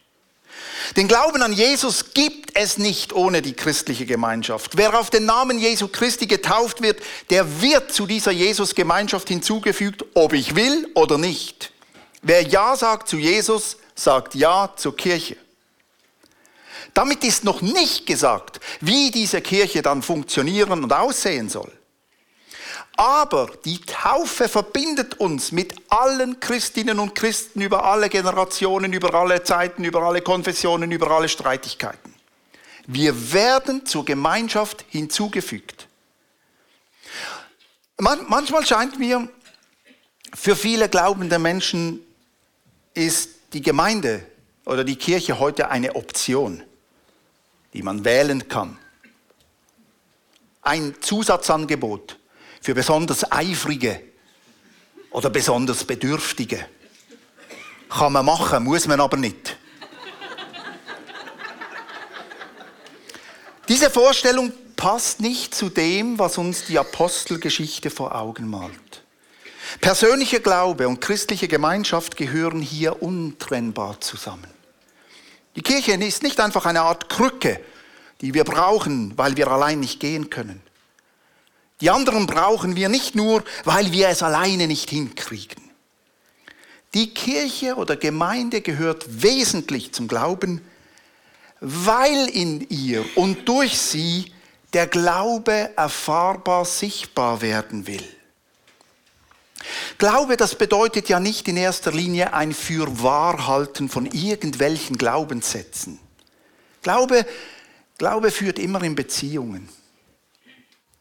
Den 0.97 1.07
Glauben 1.07 1.41
an 1.41 1.53
Jesus 1.53 2.13
gibt 2.13 2.55
es 2.55 2.77
nicht 2.77 3.13
ohne 3.13 3.41
die 3.41 3.53
christliche 3.53 4.05
Gemeinschaft. 4.05 4.77
Wer 4.77 4.99
auf 4.99 5.09
den 5.09 5.25
Namen 5.25 5.59
Jesu 5.59 5.87
Christi 5.87 6.25
getauft 6.25 6.81
wird, 6.81 6.99
der 7.29 7.61
wird 7.61 7.91
zu 7.91 8.07
dieser 8.07 8.31
Jesus-Gemeinschaft 8.31 9.27
hinzugefügt, 9.27 10.05
ob 10.13 10.33
ich 10.33 10.55
will 10.55 10.89
oder 10.95 11.17
nicht. 11.17 11.71
Wer 12.21 12.43
Ja 12.43 12.75
sagt 12.75 13.07
zu 13.07 13.17
Jesus, 13.17 13.77
sagt 13.95 14.35
Ja 14.35 14.73
zur 14.75 14.95
Kirche. 14.95 15.37
Damit 16.93 17.23
ist 17.23 17.43
noch 17.43 17.61
nicht 17.61 18.05
gesagt, 18.05 18.59
wie 18.81 19.11
diese 19.11 19.41
Kirche 19.41 19.81
dann 19.81 20.01
funktionieren 20.01 20.83
und 20.83 20.91
aussehen 20.91 21.49
soll. 21.49 21.71
Aber 22.99 23.49
die 23.63 23.79
Taufe 23.79 24.49
verbindet 24.49 25.21
uns 25.21 25.53
mit 25.53 25.73
allen 25.87 26.41
Christinnen 26.41 26.99
und 26.99 27.15
Christen 27.15 27.61
über 27.61 27.85
alle 27.85 28.09
Generationen, 28.09 28.91
über 28.91 29.13
alle 29.13 29.41
Zeiten, 29.41 29.85
über 29.85 30.01
alle 30.01 30.21
Konfessionen, 30.21 30.91
über 30.91 31.09
alle 31.09 31.29
Streitigkeiten. 31.29 32.13
Wir 32.87 33.31
werden 33.31 33.85
zur 33.85 34.03
Gemeinschaft 34.03 34.83
hinzugefügt. 34.89 35.87
Man, 37.99 38.25
manchmal 38.27 38.65
scheint 38.65 38.99
mir, 38.99 39.29
für 40.33 40.57
viele 40.57 40.89
glaubende 40.89 41.39
Menschen 41.39 42.01
ist 42.95 43.29
die 43.53 43.61
Gemeinde 43.61 44.25
oder 44.65 44.83
die 44.83 44.97
Kirche 44.97 45.39
heute 45.39 45.69
eine 45.69 45.95
Option, 45.95 46.63
die 47.73 47.81
man 47.81 48.03
wählen 48.03 48.49
kann. 48.49 48.77
Ein 50.61 50.95
Zusatzangebot 50.99 52.18
für 52.61 52.73
besonders 52.73 53.31
Eifrige 53.31 54.01
oder 55.11 55.29
besonders 55.29 55.83
Bedürftige. 55.83 56.65
Kann 57.89 58.13
man 58.13 58.25
machen, 58.25 58.63
muss 58.63 58.87
man 58.87 58.99
aber 58.99 59.17
nicht. 59.17 59.57
Diese 63.67 63.89
Vorstellung 63.89 64.51
passt 64.75 65.19
nicht 65.19 65.53
zu 65.53 65.69
dem, 65.69 66.17
was 66.17 66.37
uns 66.37 66.65
die 66.65 66.79
Apostelgeschichte 66.79 67.89
vor 67.89 68.15
Augen 68.15 68.49
malt. 68.49 69.03
Persönlicher 69.81 70.39
Glaube 70.39 70.87
und 70.87 71.01
christliche 71.01 71.47
Gemeinschaft 71.47 72.17
gehören 72.17 72.61
hier 72.61 73.03
untrennbar 73.03 74.01
zusammen. 74.01 74.47
Die 75.55 75.61
Kirche 75.61 75.93
ist 75.93 76.23
nicht 76.23 76.39
einfach 76.39 76.65
eine 76.65 76.81
Art 76.81 77.09
Krücke, 77.09 77.59
die 78.21 78.33
wir 78.33 78.43
brauchen, 78.43 79.17
weil 79.17 79.37
wir 79.37 79.49
allein 79.49 79.79
nicht 79.79 79.99
gehen 79.99 80.29
können. 80.29 80.61
Die 81.81 81.89
anderen 81.89 82.27
brauchen 82.27 82.75
wir 82.75 82.89
nicht 82.89 83.15
nur, 83.15 83.43
weil 83.63 83.91
wir 83.91 84.09
es 84.09 84.21
alleine 84.21 84.67
nicht 84.67 84.89
hinkriegen. 84.89 85.63
Die 86.93 87.13
Kirche 87.13 87.75
oder 87.75 87.95
Gemeinde 87.95 88.61
gehört 88.61 89.21
wesentlich 89.23 89.93
zum 89.93 90.07
Glauben, 90.07 90.61
weil 91.61 92.27
in 92.29 92.67
ihr 92.69 93.05
und 93.15 93.47
durch 93.47 93.77
sie 93.77 94.33
der 94.73 94.87
Glaube 94.87 95.71
erfahrbar 95.75 96.65
sichtbar 96.65 97.41
werden 97.41 97.87
will. 97.87 98.03
Glaube, 99.97 100.37
das 100.37 100.55
bedeutet 100.55 101.09
ja 101.09 101.19
nicht 101.19 101.47
in 101.47 101.57
erster 101.57 101.91
Linie 101.91 102.33
ein 102.33 102.53
Fürwahrhalten 102.53 103.89
von 103.89 104.05
irgendwelchen 104.05 104.97
Glaubenssätzen. 104.97 105.99
Glaube, 106.81 107.25
Glaube 107.97 108.31
führt 108.31 108.57
immer 108.57 108.81
in 108.83 108.95
Beziehungen. 108.95 109.69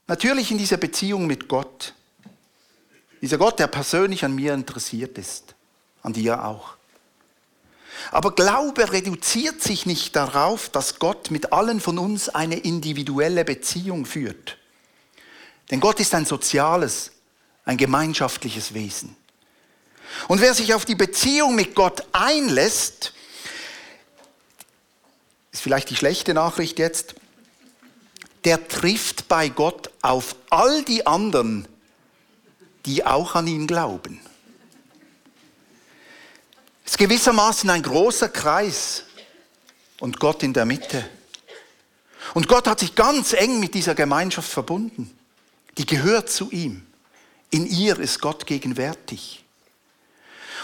Natürlich 0.08 0.50
in 0.50 0.58
dieser 0.58 0.78
Beziehung 0.78 1.26
mit 1.26 1.48
Gott. 1.48 1.94
Dieser 3.20 3.36
Gott, 3.36 3.58
der 3.58 3.66
persönlich 3.66 4.24
an 4.24 4.34
mir 4.34 4.54
interessiert 4.54 5.18
ist, 5.18 5.54
an 6.02 6.14
dir 6.14 6.44
auch. 6.44 6.76
Aber 8.10 8.34
Glaube 8.34 8.92
reduziert 8.92 9.62
sich 9.62 9.84
nicht 9.84 10.16
darauf, 10.16 10.70
dass 10.70 10.98
Gott 10.98 11.30
mit 11.30 11.52
allen 11.52 11.80
von 11.80 11.98
uns 11.98 12.28
eine 12.28 12.56
individuelle 12.56 13.44
Beziehung 13.44 14.06
führt. 14.06 14.56
Denn 15.70 15.80
Gott 15.80 16.00
ist 16.00 16.14
ein 16.14 16.24
soziales, 16.24 17.12
ein 17.64 17.76
gemeinschaftliches 17.76 18.72
Wesen. 18.72 19.14
Und 20.26 20.40
wer 20.40 20.54
sich 20.54 20.72
auf 20.72 20.86
die 20.86 20.94
Beziehung 20.94 21.54
mit 21.54 21.74
Gott 21.74 22.02
einlässt, 22.12 23.12
ist 25.52 25.60
vielleicht 25.60 25.90
die 25.90 25.96
schlechte 25.96 26.32
Nachricht 26.32 26.78
jetzt, 26.78 27.14
der 28.44 28.68
trifft 28.68 29.28
bei 29.28 29.48
Gott 29.48 29.87
auf 30.02 30.36
all 30.50 30.82
die 30.84 31.06
anderen, 31.06 31.66
die 32.86 33.04
auch 33.04 33.34
an 33.34 33.46
ihn 33.46 33.66
glauben. 33.66 34.20
Es 36.84 36.92
ist 36.92 36.98
gewissermaßen 36.98 37.68
ein 37.68 37.82
großer 37.82 38.28
Kreis 38.28 39.04
und 40.00 40.18
Gott 40.18 40.42
in 40.42 40.52
der 40.52 40.64
Mitte. 40.64 41.08
Und 42.34 42.48
Gott 42.48 42.66
hat 42.66 42.80
sich 42.80 42.94
ganz 42.94 43.32
eng 43.32 43.60
mit 43.60 43.74
dieser 43.74 43.94
Gemeinschaft 43.94 44.50
verbunden. 44.50 45.16
Die 45.76 45.86
gehört 45.86 46.30
zu 46.30 46.50
ihm. 46.50 46.86
In 47.50 47.66
ihr 47.66 47.98
ist 47.98 48.20
Gott 48.20 48.46
gegenwärtig. 48.46 49.44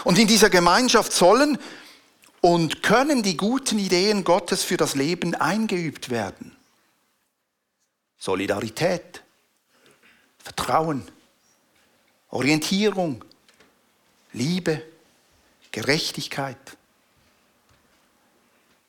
Und 0.03 0.19
in 0.19 0.27
dieser 0.27 0.49
Gemeinschaft 0.49 1.11
sollen 1.13 1.57
und 2.41 2.83
können 2.83 3.23
die 3.23 3.37
guten 3.37 3.79
Ideen 3.79 4.23
Gottes 4.23 4.63
für 4.63 4.77
das 4.77 4.93
Leben 4.93 5.33
eingeübt 5.33 6.09
werden. 6.09 6.55
Solidarität, 8.19 9.23
Vertrauen, 10.45 11.03
Orientierung, 12.29 13.25
Liebe, 14.31 14.83
Gerechtigkeit. 15.71 16.77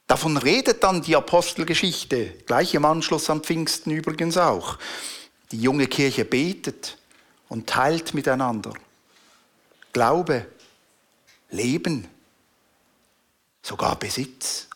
Davon 0.06 0.36
redet 0.36 0.82
dann 0.82 1.00
die 1.00 1.16
Apostelgeschichte, 1.16 2.26
gleich 2.44 2.74
im 2.74 2.84
Anschluss 2.84 3.30
an 3.30 3.40
Pfingsten 3.40 3.90
übrigens 3.90 4.36
auch. 4.36 4.78
Die 5.50 5.60
junge 5.60 5.86
Kirche 5.86 6.26
betet 6.26 6.98
und 7.48 7.66
teilt 7.66 8.12
miteinander. 8.12 8.74
Glaube, 9.94 10.46
Leben, 11.48 12.06
sogar 13.62 13.98
Besitz. 13.98 14.68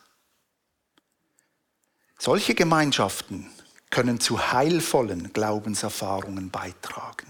Solche 2.19 2.55
Gemeinschaften 2.55 3.51
können 3.90 4.20
zu 4.20 4.52
heilvollen 4.52 5.32
Glaubenserfahrungen 5.32 6.50
beitragen. 6.50 7.26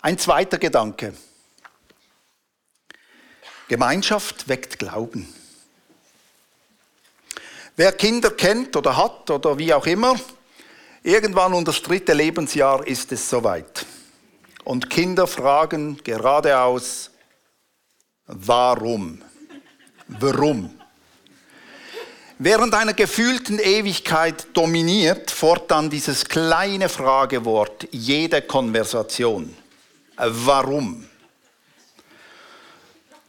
Ein 0.00 0.18
zweiter 0.18 0.58
Gedanke. 0.58 1.14
Gemeinschaft 3.68 4.48
weckt 4.48 4.78
Glauben. 4.78 5.32
Wer 7.74 7.92
Kinder 7.92 8.30
kennt 8.30 8.76
oder 8.76 8.96
hat 8.96 9.30
oder 9.30 9.58
wie 9.58 9.74
auch 9.74 9.86
immer, 9.86 10.18
irgendwann 11.02 11.52
um 11.52 11.64
das 11.64 11.82
dritte 11.82 12.14
Lebensjahr 12.14 12.86
ist 12.86 13.12
es 13.12 13.28
soweit. 13.28 13.84
Und 14.64 14.88
Kinder 14.88 15.26
fragen 15.26 16.02
geradeaus, 16.02 17.10
warum? 18.26 19.22
Warum? 20.08 20.80
Während 22.38 22.74
einer 22.74 22.92
gefühlten 22.92 23.58
Ewigkeit 23.58 24.48
dominiert 24.52 25.30
fortan 25.30 25.88
dieses 25.88 26.26
kleine 26.26 26.90
Fragewort 26.90 27.88
jede 27.92 28.42
Konversation. 28.42 29.56
Warum? 30.16 31.08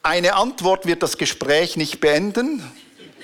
Eine 0.04 0.36
Antwort 0.36 0.86
wird 0.86 1.04
das 1.04 1.18
Gespräch 1.18 1.78
nicht 1.78 2.02
beenden, 2.02 2.62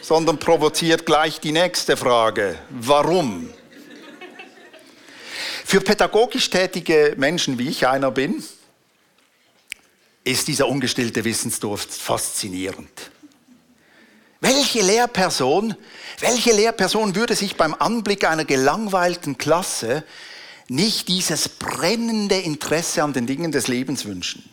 sondern 0.01 0.37
provoziert 0.37 1.05
gleich 1.05 1.41
die 1.41 1.51
nächste 1.51 1.97
Frage. 1.97 2.57
Warum? 2.69 3.49
Für 5.65 5.81
pädagogisch 5.81 6.49
tätige 6.49 7.13
Menschen, 7.17 7.59
wie 7.59 7.67
ich 7.67 7.87
einer 7.87 8.11
bin, 8.11 8.41
ist 10.23 10.47
dieser 10.47 10.69
ungestillte 10.69 11.25
Wissensdurst 11.25 11.93
faszinierend. 11.93 13.12
Welche 14.43 14.81
Lehrperson, 14.81 15.73
welche 16.19 16.51
Lehrperson 16.51 17.15
würde 17.15 17.33
sich 17.33 17.55
beim 17.55 17.73
Anblick 17.73 18.25
einer 18.25 18.43
gelangweilten 18.43 19.37
Klasse 19.37 20.03
nicht 20.67 21.07
dieses 21.07 21.47
brennende 21.47 22.35
Interesse 22.35 23.03
an 23.03 23.13
den 23.13 23.25
Dingen 23.25 23.53
des 23.53 23.69
Lebens 23.69 24.03
wünschen? 24.03 24.43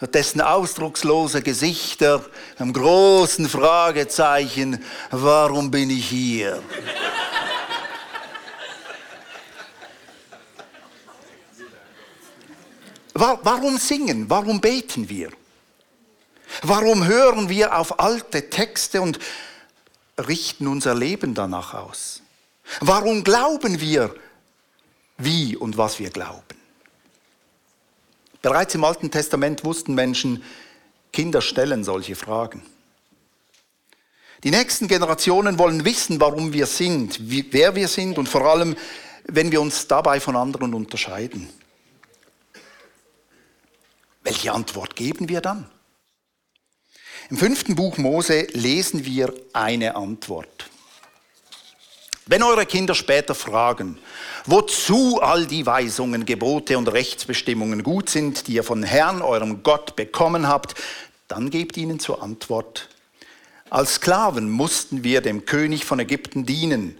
dessen 0.00 0.40
ausdruckslose 0.40 1.42
Gesichter 1.42 2.24
einem 2.56 2.72
großen 2.72 3.48
Fragezeichen, 3.48 4.84
warum 5.10 5.72
bin 5.72 5.90
ich 5.90 6.08
hier? 6.08 6.62
Warum 13.12 13.76
singen? 13.78 14.30
Warum 14.30 14.60
beten 14.60 15.08
wir? 15.08 15.30
Warum 16.68 17.06
hören 17.06 17.48
wir 17.48 17.78
auf 17.78 18.00
alte 18.00 18.50
Texte 18.50 19.00
und 19.00 19.20
richten 20.18 20.66
unser 20.66 20.96
Leben 20.96 21.32
danach 21.32 21.74
aus? 21.74 22.22
Warum 22.80 23.22
glauben 23.22 23.80
wir, 23.80 24.12
wie 25.16 25.54
und 25.56 25.76
was 25.76 26.00
wir 26.00 26.10
glauben? 26.10 26.42
Bereits 28.42 28.74
im 28.74 28.82
Alten 28.82 29.12
Testament 29.12 29.64
wussten 29.64 29.94
Menschen, 29.94 30.42
Kinder 31.12 31.40
stellen 31.40 31.84
solche 31.84 32.16
Fragen. 32.16 32.62
Die 34.42 34.50
nächsten 34.50 34.88
Generationen 34.88 35.60
wollen 35.60 35.84
wissen, 35.84 36.18
warum 36.18 36.52
wir 36.52 36.66
sind, 36.66 37.30
wie, 37.30 37.46
wer 37.52 37.76
wir 37.76 37.86
sind 37.86 38.18
und 38.18 38.28
vor 38.28 38.44
allem, 38.44 38.74
wenn 39.24 39.52
wir 39.52 39.60
uns 39.60 39.86
dabei 39.86 40.18
von 40.18 40.34
anderen 40.34 40.74
unterscheiden. 40.74 41.48
Welche 44.24 44.52
Antwort 44.52 44.96
geben 44.96 45.28
wir 45.28 45.40
dann? 45.40 45.70
Im 47.28 47.36
fünften 47.36 47.74
Buch 47.74 47.98
Mose 47.98 48.46
lesen 48.52 49.04
wir 49.04 49.34
eine 49.52 49.96
Antwort. 49.96 50.70
Wenn 52.26 52.44
eure 52.44 52.66
Kinder 52.66 52.94
später 52.94 53.34
fragen, 53.34 53.98
wozu 54.44 55.20
all 55.20 55.44
die 55.46 55.66
Weisungen, 55.66 56.24
Gebote 56.24 56.78
und 56.78 56.86
Rechtsbestimmungen 56.86 57.82
gut 57.82 58.10
sind, 58.10 58.46
die 58.46 58.52
ihr 58.52 58.62
von 58.62 58.84
Herrn, 58.84 59.22
eurem 59.22 59.64
Gott, 59.64 59.96
bekommen 59.96 60.46
habt, 60.46 60.76
dann 61.26 61.50
gebt 61.50 61.76
ihnen 61.76 61.98
zur 61.98 62.22
Antwort, 62.22 62.88
als 63.70 63.94
Sklaven 63.94 64.48
mussten 64.48 65.02
wir 65.02 65.20
dem 65.20 65.46
König 65.46 65.84
von 65.84 65.98
Ägypten 65.98 66.46
dienen, 66.46 66.96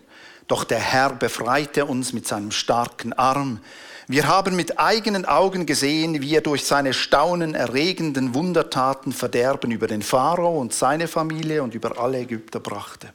doch 0.49 0.65
der 0.65 0.81
Herr 0.81 1.11
befreite 1.11 1.85
uns 1.87 2.13
mit 2.13 2.27
seinem 2.27 2.51
starken 2.51 3.13
Arm. 3.13 3.61
Wir 4.09 4.29
haben 4.29 4.55
mit 4.55 4.79
eigenen 4.79 5.25
Augen 5.25 5.67
gesehen, 5.67 6.23
wie 6.23 6.37
er 6.37 6.41
durch 6.41 6.65
seine 6.65 6.93
staunenerregenden 6.93 8.35
Wundertaten 8.35 9.13
Verderben 9.13 9.73
über 9.73 9.89
den 9.89 10.03
Pharao 10.03 10.61
und 10.61 10.73
seine 10.73 11.09
Familie 11.09 11.63
und 11.63 11.75
über 11.75 11.99
alle 11.99 12.21
Ägypter 12.21 12.61
brachte. 12.61 13.13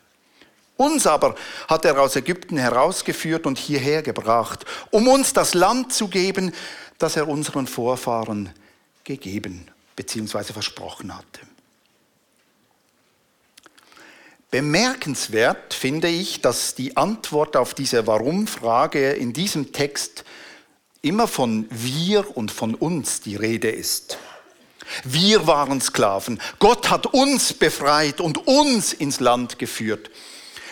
Uns 0.76 1.08
aber 1.08 1.36
hat 1.70 1.86
er 1.86 1.98
aus 2.02 2.16
Ägypten 2.18 2.58
herausgeführt 2.58 3.46
und 3.46 3.58
hierher 3.58 4.02
gebracht, 4.02 4.66
um 4.90 5.08
uns 5.08 5.32
das 5.32 5.54
Land 5.54 5.94
zu 5.94 6.10
geben, 6.10 6.52
das 6.98 7.16
er 7.16 7.28
unseren 7.30 7.68
Vorfahren 7.68 8.50
gegeben 9.06 9.68
bzw. 9.96 10.52
versprochen 10.52 11.16
hatte. 11.16 11.42
Bemerkenswert 14.50 15.74
finde 15.74 16.10
ich, 16.10 16.42
dass 16.42 16.76
die 16.76 16.98
Antwort 16.98 17.56
auf 17.56 17.74
diese 17.74 18.06
Warum-Frage 18.08 19.14
in 19.14 19.32
diesem 19.32 19.72
Text 19.72 20.26
immer 21.02 21.28
von 21.28 21.68
wir 21.70 22.38
und 22.38 22.52
von 22.52 22.76
uns 22.76 23.22
die 23.22 23.36
Rede 23.36 23.70
ist. 23.70 24.18
Wir 25.04 25.48
waren 25.48 25.82
Sklaven. 25.82 26.40
Gott 26.60 26.90
hat 26.90 27.08
uns 27.08 27.54
befreit 27.54 28.20
und 28.20 28.48
uns 28.48 28.94
ins 28.94 29.20
Land 29.20 29.58
geführt. 29.58 30.12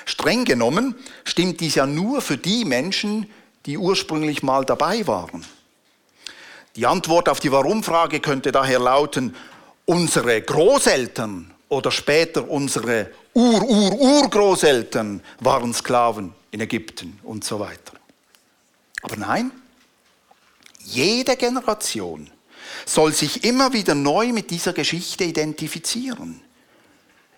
Streng 0.05 0.45
genommen 0.45 0.95
stimmt 1.23 1.59
dies 1.61 1.75
ja 1.75 1.85
nur 1.85 2.21
für 2.21 2.37
die 2.37 2.65
Menschen, 2.65 3.29
die 3.65 3.77
ursprünglich 3.77 4.43
mal 4.43 4.65
dabei 4.65 5.05
waren. 5.07 5.45
Die 6.75 6.85
Antwort 6.85 7.29
auf 7.29 7.39
die 7.39 7.51
Warum-Frage 7.51 8.19
könnte 8.19 8.51
daher 8.51 8.79
lauten, 8.79 9.35
unsere 9.85 10.41
Großeltern 10.41 11.51
oder 11.67 11.91
später 11.91 12.49
unsere 12.49 13.11
Ur-Ur-Urgroßeltern 13.33 15.21
waren 15.39 15.73
Sklaven 15.73 16.33
in 16.51 16.61
Ägypten 16.61 17.19
und 17.23 17.43
so 17.43 17.59
weiter. 17.59 17.93
Aber 19.01 19.15
nein, 19.15 19.51
jede 20.91 21.35
Generation 21.35 22.29
soll 22.85 23.13
sich 23.13 23.43
immer 23.43 23.73
wieder 23.73 23.95
neu 23.95 24.27
mit 24.33 24.51
dieser 24.51 24.73
Geschichte 24.73 25.23
identifizieren. 25.23 26.41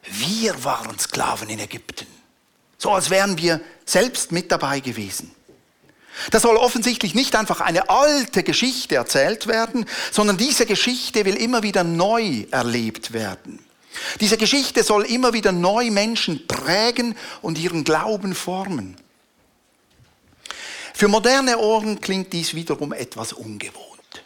Wir 0.04 0.64
waren 0.64 0.98
Sklaven 0.98 1.50
in 1.50 1.60
Ägypten. 1.60 2.08
So 2.78 2.92
als 2.92 3.10
wären 3.10 3.38
wir 3.38 3.62
selbst 3.86 4.32
mit 4.32 4.52
dabei 4.52 4.80
gewesen. 4.80 5.32
Da 6.32 6.40
soll 6.40 6.58
offensichtlich 6.58 7.16
nicht 7.16 7.36
einfach 7.36 7.62
eine 7.62 7.90
alte 7.90 8.44
Geschichte 8.44 8.96
erzählt 8.96 9.48
werden, 9.48 9.86
sondern 10.12 10.38
diese 10.38 10.66
Geschichte 10.66 11.26
will 11.26 11.36
immer 11.36 11.64
wieder 11.64 11.84
neu 11.84 12.46
erlebt 12.52 13.14
werden. 13.14 13.60
Diese 14.20 14.38
Geschichte 14.38 14.84
soll 14.84 15.06
immer 15.06 15.34
wieder 15.34 15.52
neu 15.52 15.92
Menschen 15.92 16.48
prägen 16.48 17.16
und 17.42 17.58
ihren 17.58 17.84
Glauben 17.84 18.36
formen. 18.36 18.98
Für 20.94 21.08
moderne 21.08 21.58
Ohren 21.58 22.00
klingt 22.02 22.34
dies 22.34 22.54
wiederum 22.54 22.94
etwas 22.94 23.34
ungewohnt. 23.34 24.24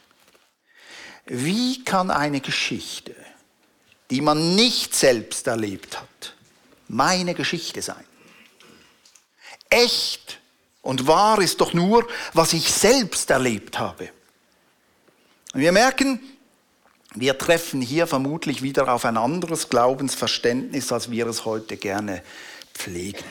Wie 1.25 1.83
kann 1.83 2.11
eine 2.11 2.41
Geschichte, 2.41 3.15
die 4.11 4.21
man 4.21 4.55
nicht 4.55 4.93
selbst 4.93 5.47
erlebt 5.47 5.99
hat, 5.99 6.35
meine 6.87 7.33
Geschichte 7.33 7.81
sein? 7.81 8.05
echt 9.75 10.39
und 10.81 11.07
wahr 11.07 11.41
ist 11.41 11.59
doch 11.61 11.73
nur, 11.73 12.07
was 12.33 12.53
ich 12.53 12.71
selbst 12.71 13.29
erlebt 13.29 13.79
habe. 13.79 14.09
Und 15.53 15.61
wir 15.61 15.71
merken, 15.71 16.19
wir 17.15 17.37
treffen 17.37 17.81
hier 17.81 18.07
vermutlich 18.07 18.61
wieder 18.61 18.93
auf 18.93 19.05
ein 19.05 19.17
anderes 19.17 19.69
Glaubensverständnis, 19.69 20.91
als 20.91 21.09
wir 21.09 21.27
es 21.27 21.45
heute 21.45 21.77
gerne 21.77 22.23
pflegen. 22.73 23.23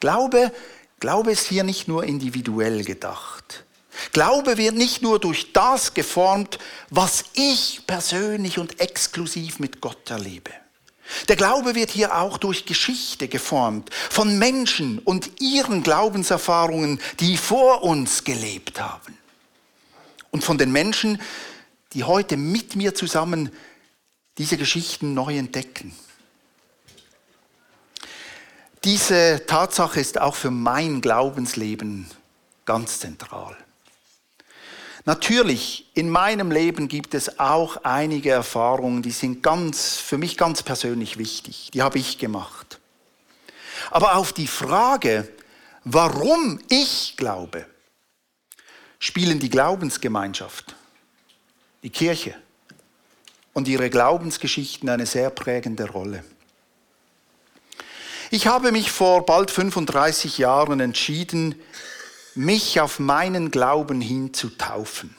Glaube, 0.00 0.52
Glaube 1.00 1.32
ist 1.32 1.46
hier 1.46 1.64
nicht 1.64 1.88
nur 1.88 2.04
individuell 2.04 2.84
gedacht. 2.84 3.64
Glaube 4.12 4.56
wird 4.56 4.74
nicht 4.74 5.02
nur 5.02 5.18
durch 5.18 5.52
das 5.52 5.94
geformt, 5.94 6.58
was 6.90 7.24
ich 7.34 7.82
persönlich 7.86 8.58
und 8.58 8.80
exklusiv 8.80 9.58
mit 9.58 9.80
Gott 9.80 10.10
erlebe. 10.10 10.52
Der 11.28 11.36
Glaube 11.36 11.74
wird 11.74 11.90
hier 11.90 12.16
auch 12.16 12.38
durch 12.38 12.66
Geschichte 12.66 13.28
geformt, 13.28 13.90
von 14.10 14.38
Menschen 14.38 14.98
und 14.98 15.40
ihren 15.40 15.82
Glaubenserfahrungen, 15.82 17.00
die 17.20 17.36
vor 17.36 17.82
uns 17.82 18.24
gelebt 18.24 18.80
haben. 18.80 19.16
Und 20.30 20.44
von 20.44 20.58
den 20.58 20.70
Menschen, 20.70 21.20
die 21.94 22.04
heute 22.04 22.36
mit 22.36 22.76
mir 22.76 22.94
zusammen 22.94 23.50
diese 24.36 24.58
Geschichten 24.58 25.14
neu 25.14 25.38
entdecken. 25.38 25.96
Diese 28.84 29.44
Tatsache 29.46 30.00
ist 30.00 30.20
auch 30.20 30.34
für 30.34 30.50
mein 30.50 31.00
Glaubensleben 31.00 32.08
ganz 32.64 33.00
zentral. 33.00 33.56
Natürlich, 35.04 35.86
in 35.94 36.10
meinem 36.10 36.50
Leben 36.50 36.86
gibt 36.86 37.14
es 37.14 37.38
auch 37.38 37.78
einige 37.82 38.30
Erfahrungen, 38.30 39.02
die 39.02 39.10
sind 39.10 39.42
ganz, 39.42 39.96
für 39.96 40.18
mich 40.18 40.36
ganz 40.36 40.62
persönlich 40.62 41.16
wichtig. 41.16 41.70
Die 41.72 41.82
habe 41.82 41.98
ich 41.98 42.18
gemacht. 42.18 42.78
Aber 43.90 44.16
auf 44.16 44.32
die 44.32 44.46
Frage, 44.46 45.26
warum 45.84 46.60
ich 46.68 47.14
glaube, 47.16 47.64
spielen 48.98 49.38
die 49.38 49.48
Glaubensgemeinschaft, 49.48 50.76
die 51.82 51.90
Kirche 51.90 52.34
und 53.54 53.66
ihre 53.66 53.88
Glaubensgeschichten 53.88 54.88
eine 54.88 55.06
sehr 55.06 55.30
prägende 55.30 55.88
Rolle. 55.88 56.22
Ich 58.30 58.46
habe 58.46 58.72
mich 58.72 58.90
vor 58.90 59.24
bald 59.24 59.50
35 59.50 60.38
Jahren 60.38 60.80
entschieden, 60.80 61.54
mich 62.34 62.80
auf 62.80 62.98
meinen 62.98 63.50
Glauben 63.50 64.00
hin 64.00 64.34
zu 64.34 64.50
taufen. 64.50 65.16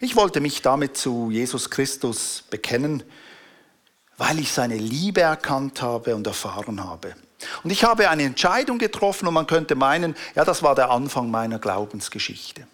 Ich 0.00 0.14
wollte 0.14 0.40
mich 0.40 0.60
damit 0.60 0.96
zu 0.96 1.30
Jesus 1.30 1.70
Christus 1.70 2.44
bekennen, 2.50 3.02
weil 4.18 4.38
ich 4.38 4.52
seine 4.52 4.76
Liebe 4.76 5.22
erkannt 5.22 5.80
habe 5.80 6.14
und 6.14 6.26
erfahren 6.26 6.84
habe. 6.84 7.14
Und 7.64 7.70
ich 7.70 7.84
habe 7.84 8.10
eine 8.10 8.24
Entscheidung 8.24 8.78
getroffen 8.78 9.26
und 9.26 9.34
man 9.34 9.46
könnte 9.46 9.74
meinen, 9.74 10.14
ja, 10.34 10.44
das 10.44 10.62
war 10.62 10.74
der 10.74 10.90
Anfang 10.90 11.30
meiner 11.30 11.58
Glaubensgeschichte. 11.58 12.66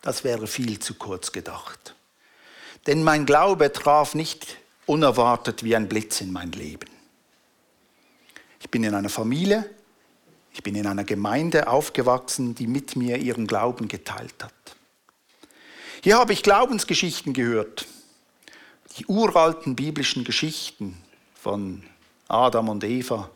Das 0.00 0.24
wäre 0.24 0.46
viel 0.46 0.78
zu 0.78 0.94
kurz 0.94 1.30
gedacht. 1.30 1.94
Denn 2.86 3.04
mein 3.04 3.26
Glaube 3.26 3.72
traf 3.72 4.14
nicht 4.14 4.56
unerwartet 4.86 5.62
wie 5.62 5.76
ein 5.76 5.88
Blitz 5.88 6.20
in 6.20 6.32
mein 6.32 6.52
Leben. 6.52 6.97
Ich 8.60 8.70
bin 8.70 8.84
in 8.84 8.94
einer 8.94 9.08
Familie, 9.08 9.68
ich 10.52 10.62
bin 10.62 10.74
in 10.74 10.86
einer 10.86 11.04
Gemeinde 11.04 11.68
aufgewachsen, 11.68 12.54
die 12.54 12.66
mit 12.66 12.96
mir 12.96 13.18
ihren 13.18 13.46
Glauben 13.46 13.88
geteilt 13.88 14.42
hat. 14.42 14.52
Hier 16.02 16.16
habe 16.16 16.32
ich 16.32 16.42
Glaubensgeschichten 16.42 17.32
gehört. 17.32 17.86
die 18.96 19.06
uralten 19.06 19.76
biblischen 19.76 20.24
Geschichten 20.24 21.00
von 21.34 21.84
Adam 22.26 22.68
und 22.68 22.82
Eva, 22.82 23.30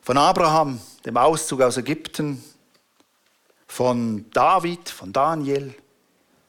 von 0.00 0.16
Abraham, 0.16 0.80
dem 1.04 1.16
Auszug 1.16 1.60
aus 1.62 1.76
Ägypten, 1.76 2.42
von 3.66 4.26
David, 4.30 4.88
von 4.88 5.12
Daniel, 5.12 5.74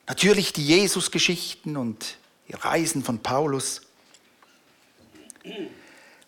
natürlich 0.06 0.52
die 0.52 0.66
Jesus-Geschichten 0.66 1.76
und 1.76 2.16
die 2.48 2.54
Reisen 2.54 3.02
von 3.02 3.18
Paulus. 3.18 3.82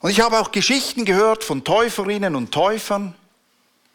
Und 0.03 0.11
ich 0.11 0.21
habe 0.21 0.41
auch 0.41 0.51
Geschichten 0.51 1.05
gehört 1.05 1.45
von 1.45 1.63
Täuferinnen 1.63 2.35
und 2.35 2.51
Täufern, 2.53 3.15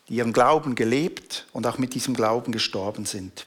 die 0.08 0.16
ihren 0.16 0.32
Glauben 0.32 0.74
gelebt 0.74 1.46
und 1.52 1.68
auch 1.68 1.78
mit 1.78 1.94
diesem 1.94 2.14
Glauben 2.14 2.54
gestorben 2.54 3.06
sind. 3.06 3.46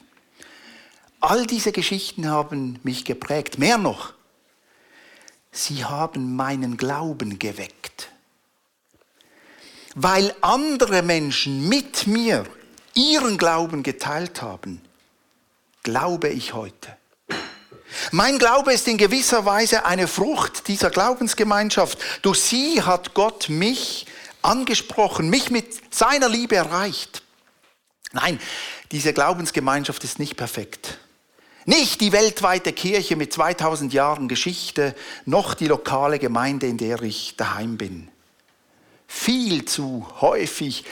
All 1.19 1.47
diese 1.47 1.71
Geschichten 1.71 2.29
haben 2.29 2.79
mich 2.83 3.03
geprägt. 3.03 3.57
Mehr 3.57 3.79
noch, 3.79 4.13
sie 5.51 5.85
haben 5.85 6.35
meinen 6.35 6.77
Glauben 6.77 7.39
geweckt. 7.39 8.11
Weil 9.95 10.33
andere 10.41 11.01
Menschen 11.01 11.67
mit 11.67 12.05
mir 12.05 12.43
ihren 12.93 13.39
Glauben 13.39 13.81
geteilt 13.81 14.43
haben, 14.43 14.81
glaube 15.81 16.29
ich 16.29 16.53
heute. 16.53 16.95
Mein 18.11 18.39
Glaube 18.39 18.73
ist 18.73 18.87
in 18.87 18.97
gewisser 18.97 19.45
Weise 19.45 19.85
eine 19.85 20.07
Frucht 20.07 20.67
dieser 20.67 20.89
Glaubensgemeinschaft. 20.89 21.97
Durch 22.21 22.39
sie 22.41 22.81
hat 22.81 23.13
Gott 23.13 23.49
mich 23.49 24.05
angesprochen, 24.41 25.29
mich 25.29 25.49
mit 25.49 25.93
seiner 25.93 26.29
Liebe 26.29 26.55
erreicht. 26.55 27.23
Nein, 28.13 28.39
diese 28.91 29.13
Glaubensgemeinschaft 29.13 30.03
ist 30.03 30.19
nicht 30.19 30.35
perfekt. 30.35 30.97
Nicht 31.65 32.01
die 32.01 32.11
weltweite 32.11 32.73
Kirche 32.73 33.15
mit 33.15 33.31
2000 33.31 33.93
Jahren 33.93 34.27
Geschichte, 34.27 34.95
noch 35.25 35.53
die 35.53 35.67
lokale 35.67 36.17
Gemeinde, 36.17 36.65
in 36.67 36.77
der 36.77 37.01
ich 37.03 37.35
daheim 37.37 37.77
bin. 37.77 38.09
Viel 39.07 39.65
zu 39.65 40.07
häufig 40.21 40.85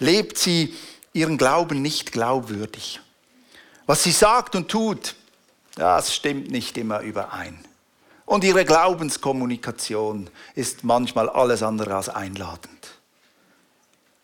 lebt 0.00 0.36
sie 0.38 0.74
ihren 1.12 1.38
Glauben 1.38 1.80
nicht 1.80 2.10
glaubwürdig. 2.12 3.00
Was 3.86 4.02
sie 4.02 4.10
sagt 4.10 4.56
und 4.56 4.68
tut, 4.68 5.14
das 5.76 6.14
stimmt 6.14 6.50
nicht 6.50 6.76
immer 6.78 7.00
überein. 7.00 7.64
Und 8.24 8.42
ihre 8.42 8.64
Glaubenskommunikation 8.64 10.28
ist 10.56 10.82
manchmal 10.82 11.28
alles 11.28 11.62
andere 11.62 11.94
als 11.94 12.08
einladend. 12.08 12.88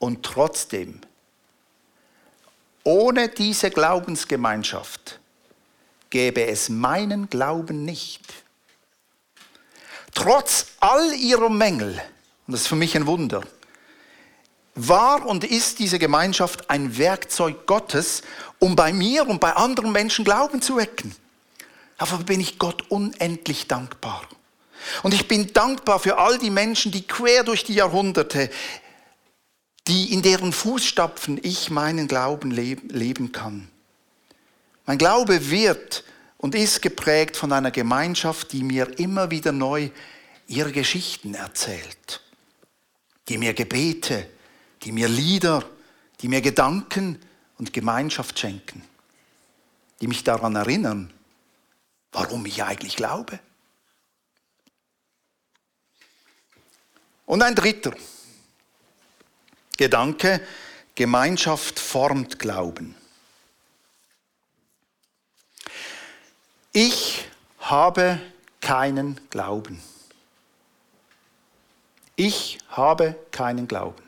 Und 0.00 0.24
trotzdem, 0.24 1.00
ohne 2.82 3.28
diese 3.28 3.70
Glaubensgemeinschaft 3.70 5.20
gäbe 6.10 6.46
es 6.46 6.68
meinen 6.68 7.28
Glauben 7.28 7.84
nicht. 7.84 8.32
Trotz 10.14 10.66
all 10.80 11.12
ihrer 11.14 11.48
Mängel, 11.48 12.02
und 12.46 12.52
das 12.52 12.62
ist 12.62 12.66
für 12.66 12.76
mich 12.76 12.96
ein 12.96 13.06
Wunder, 13.06 13.42
war 14.74 15.26
und 15.26 15.44
ist 15.44 15.78
diese 15.78 15.98
Gemeinschaft 15.98 16.70
ein 16.70 16.96
Werkzeug 16.96 17.66
Gottes, 17.66 18.22
um 18.58 18.74
bei 18.74 18.92
mir 18.92 19.28
und 19.28 19.38
bei 19.38 19.52
anderen 19.52 19.92
Menschen 19.92 20.24
Glauben 20.24 20.62
zu 20.62 20.76
wecken. 20.76 21.14
Dafür 21.98 22.18
bin 22.18 22.40
ich 22.40 22.58
Gott 22.58 22.90
unendlich 22.90 23.68
dankbar. 23.68 24.22
Und 25.02 25.14
ich 25.14 25.28
bin 25.28 25.52
dankbar 25.52 26.00
für 26.00 26.18
all 26.18 26.38
die 26.38 26.50
Menschen, 26.50 26.92
die 26.92 27.06
quer 27.06 27.44
durch 27.44 27.64
die 27.64 27.74
Jahrhunderte, 27.74 28.50
die 29.88 30.12
in 30.12 30.22
deren 30.22 30.52
Fußstapfen 30.52 31.40
ich 31.42 31.70
meinen 31.70 32.08
Glauben 32.08 32.50
leben 32.50 33.32
kann. 33.32 33.68
Mein 34.86 34.98
Glaube 34.98 35.50
wird 35.50 36.04
und 36.38 36.54
ist 36.54 36.82
geprägt 36.82 37.36
von 37.36 37.52
einer 37.52 37.70
Gemeinschaft, 37.70 38.52
die 38.52 38.62
mir 38.62 38.98
immer 38.98 39.30
wieder 39.30 39.52
neu 39.52 39.90
ihre 40.48 40.72
Geschichten 40.72 41.34
erzählt, 41.34 42.20
die 43.28 43.38
mir 43.38 43.54
Gebete, 43.54 44.28
die 44.82 44.92
mir 44.92 45.08
Lieder, 45.08 45.64
die 46.20 46.28
mir 46.28 46.40
Gedanken 46.40 47.18
und 47.58 47.72
Gemeinschaft 47.72 48.38
schenken, 48.38 48.82
die 50.00 50.08
mich 50.08 50.24
daran 50.24 50.56
erinnern, 50.56 51.12
warum 52.12 52.46
ich 52.46 52.62
eigentlich 52.62 52.96
glaube. 52.96 53.40
Und 57.26 57.42
ein 57.42 57.54
dritter 57.54 57.94
Gedanke, 59.76 60.46
Gemeinschaft 60.94 61.80
formt 61.80 62.38
Glauben. 62.38 62.94
Ich 66.72 67.24
habe 67.58 68.20
keinen 68.60 69.20
Glauben. 69.30 69.82
Ich 72.16 72.58
habe 72.68 73.16
keinen 73.30 73.66
Glauben. 73.66 74.02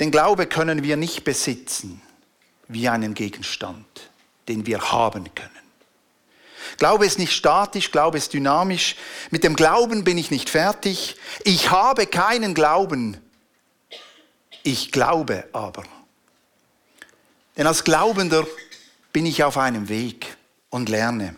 Den 0.00 0.10
Glaube 0.10 0.46
können 0.46 0.82
wir 0.82 0.96
nicht 0.96 1.24
besitzen 1.24 2.02
wie 2.68 2.88
einen 2.88 3.14
Gegenstand, 3.14 4.10
den 4.48 4.66
wir 4.66 4.92
haben 4.92 5.34
können. 5.34 5.50
Glaube 6.78 7.06
ist 7.06 7.18
nicht 7.18 7.32
statisch, 7.32 7.90
Glaube 7.90 8.18
ist 8.18 8.32
dynamisch. 8.32 8.96
Mit 9.30 9.44
dem 9.44 9.56
Glauben 9.56 10.04
bin 10.04 10.18
ich 10.18 10.30
nicht 10.30 10.50
fertig. 10.50 11.16
Ich 11.44 11.70
habe 11.70 12.06
keinen 12.06 12.54
Glauben. 12.54 13.18
Ich 14.62 14.90
glaube 14.90 15.44
aber. 15.52 15.84
Denn 17.56 17.66
als 17.66 17.84
Glaubender 17.84 18.46
bin 19.12 19.26
ich 19.26 19.44
auf 19.44 19.56
einem 19.56 19.88
Weg 19.88 20.36
und 20.70 20.88
lerne. 20.88 21.36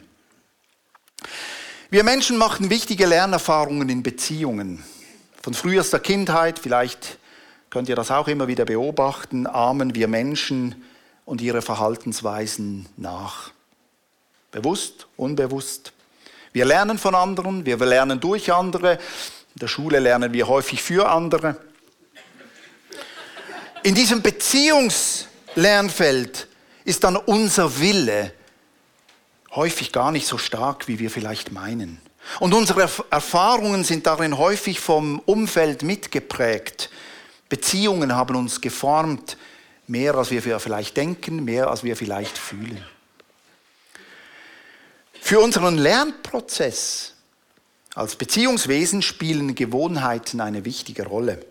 Wir 1.90 2.04
Menschen 2.04 2.38
machen 2.38 2.70
wichtige 2.70 3.06
Lernerfahrungen 3.06 3.88
in 3.88 4.02
Beziehungen. 4.02 4.82
Von 5.42 5.54
frühester 5.54 6.00
Kindheit, 6.00 6.58
vielleicht 6.58 7.18
könnt 7.70 7.88
ihr 7.88 7.96
das 7.96 8.10
auch 8.10 8.28
immer 8.28 8.48
wieder 8.48 8.64
beobachten, 8.64 9.46
ahmen 9.46 9.94
wir 9.94 10.08
Menschen 10.08 10.84
und 11.26 11.42
ihre 11.42 11.60
Verhaltensweisen 11.60 12.88
nach. 12.96 13.50
Bewusst, 14.52 15.06
unbewusst. 15.18 15.92
Wir 16.54 16.64
lernen 16.64 16.96
von 16.96 17.14
anderen, 17.14 17.66
wir 17.66 17.76
lernen 17.76 18.18
durch 18.18 18.50
andere. 18.50 18.94
In 18.94 19.60
der 19.60 19.68
Schule 19.68 19.98
lernen 19.98 20.32
wir 20.32 20.48
häufig 20.48 20.82
für 20.82 21.10
andere. 21.10 21.56
In 23.82 23.94
diesem 23.94 24.22
Beziehungslernfeld 24.22 26.48
ist 26.84 27.04
dann 27.04 27.16
unser 27.16 27.78
Wille 27.78 28.32
häufig 29.54 29.92
gar 29.92 30.10
nicht 30.12 30.26
so 30.26 30.38
stark, 30.38 30.88
wie 30.88 30.98
wir 30.98 31.10
vielleicht 31.10 31.52
meinen. 31.52 32.00
Und 32.40 32.54
unsere 32.54 32.88
Erfahrungen 33.10 33.84
sind 33.84 34.06
darin 34.06 34.38
häufig 34.38 34.80
vom 34.80 35.18
Umfeld 35.20 35.82
mitgeprägt. 35.82 36.88
Beziehungen 37.48 38.14
haben 38.14 38.36
uns 38.36 38.60
geformt, 38.60 39.38
mehr 39.86 40.14
als 40.14 40.30
wir 40.30 40.42
vielleicht 40.60 40.96
denken, 40.96 41.44
mehr 41.44 41.68
als 41.68 41.84
wir 41.84 41.96
vielleicht 41.96 42.36
fühlen. 42.38 42.84
Für 45.20 45.40
unseren 45.40 45.76
Lernprozess 45.76 47.14
als 47.94 48.16
Beziehungswesen 48.16 49.02
spielen 49.02 49.54
Gewohnheiten 49.54 50.40
eine 50.40 50.64
wichtige 50.64 51.06
Rolle. 51.06 51.44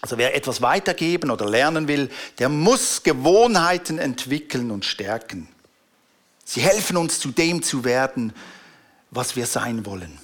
Also 0.00 0.18
wer 0.18 0.34
etwas 0.34 0.62
weitergeben 0.62 1.30
oder 1.30 1.48
lernen 1.48 1.86
will, 1.86 2.10
der 2.38 2.48
muss 2.48 3.04
Gewohnheiten 3.04 3.98
entwickeln 3.98 4.70
und 4.70 4.84
stärken. 4.84 5.46
Sie 6.44 6.60
helfen 6.60 6.96
uns 6.96 7.20
zu 7.20 7.30
dem 7.30 7.62
zu 7.62 7.84
werden, 7.84 8.32
was 9.10 9.36
wir 9.36 9.46
sein 9.46 9.86
wollen. 9.86 10.18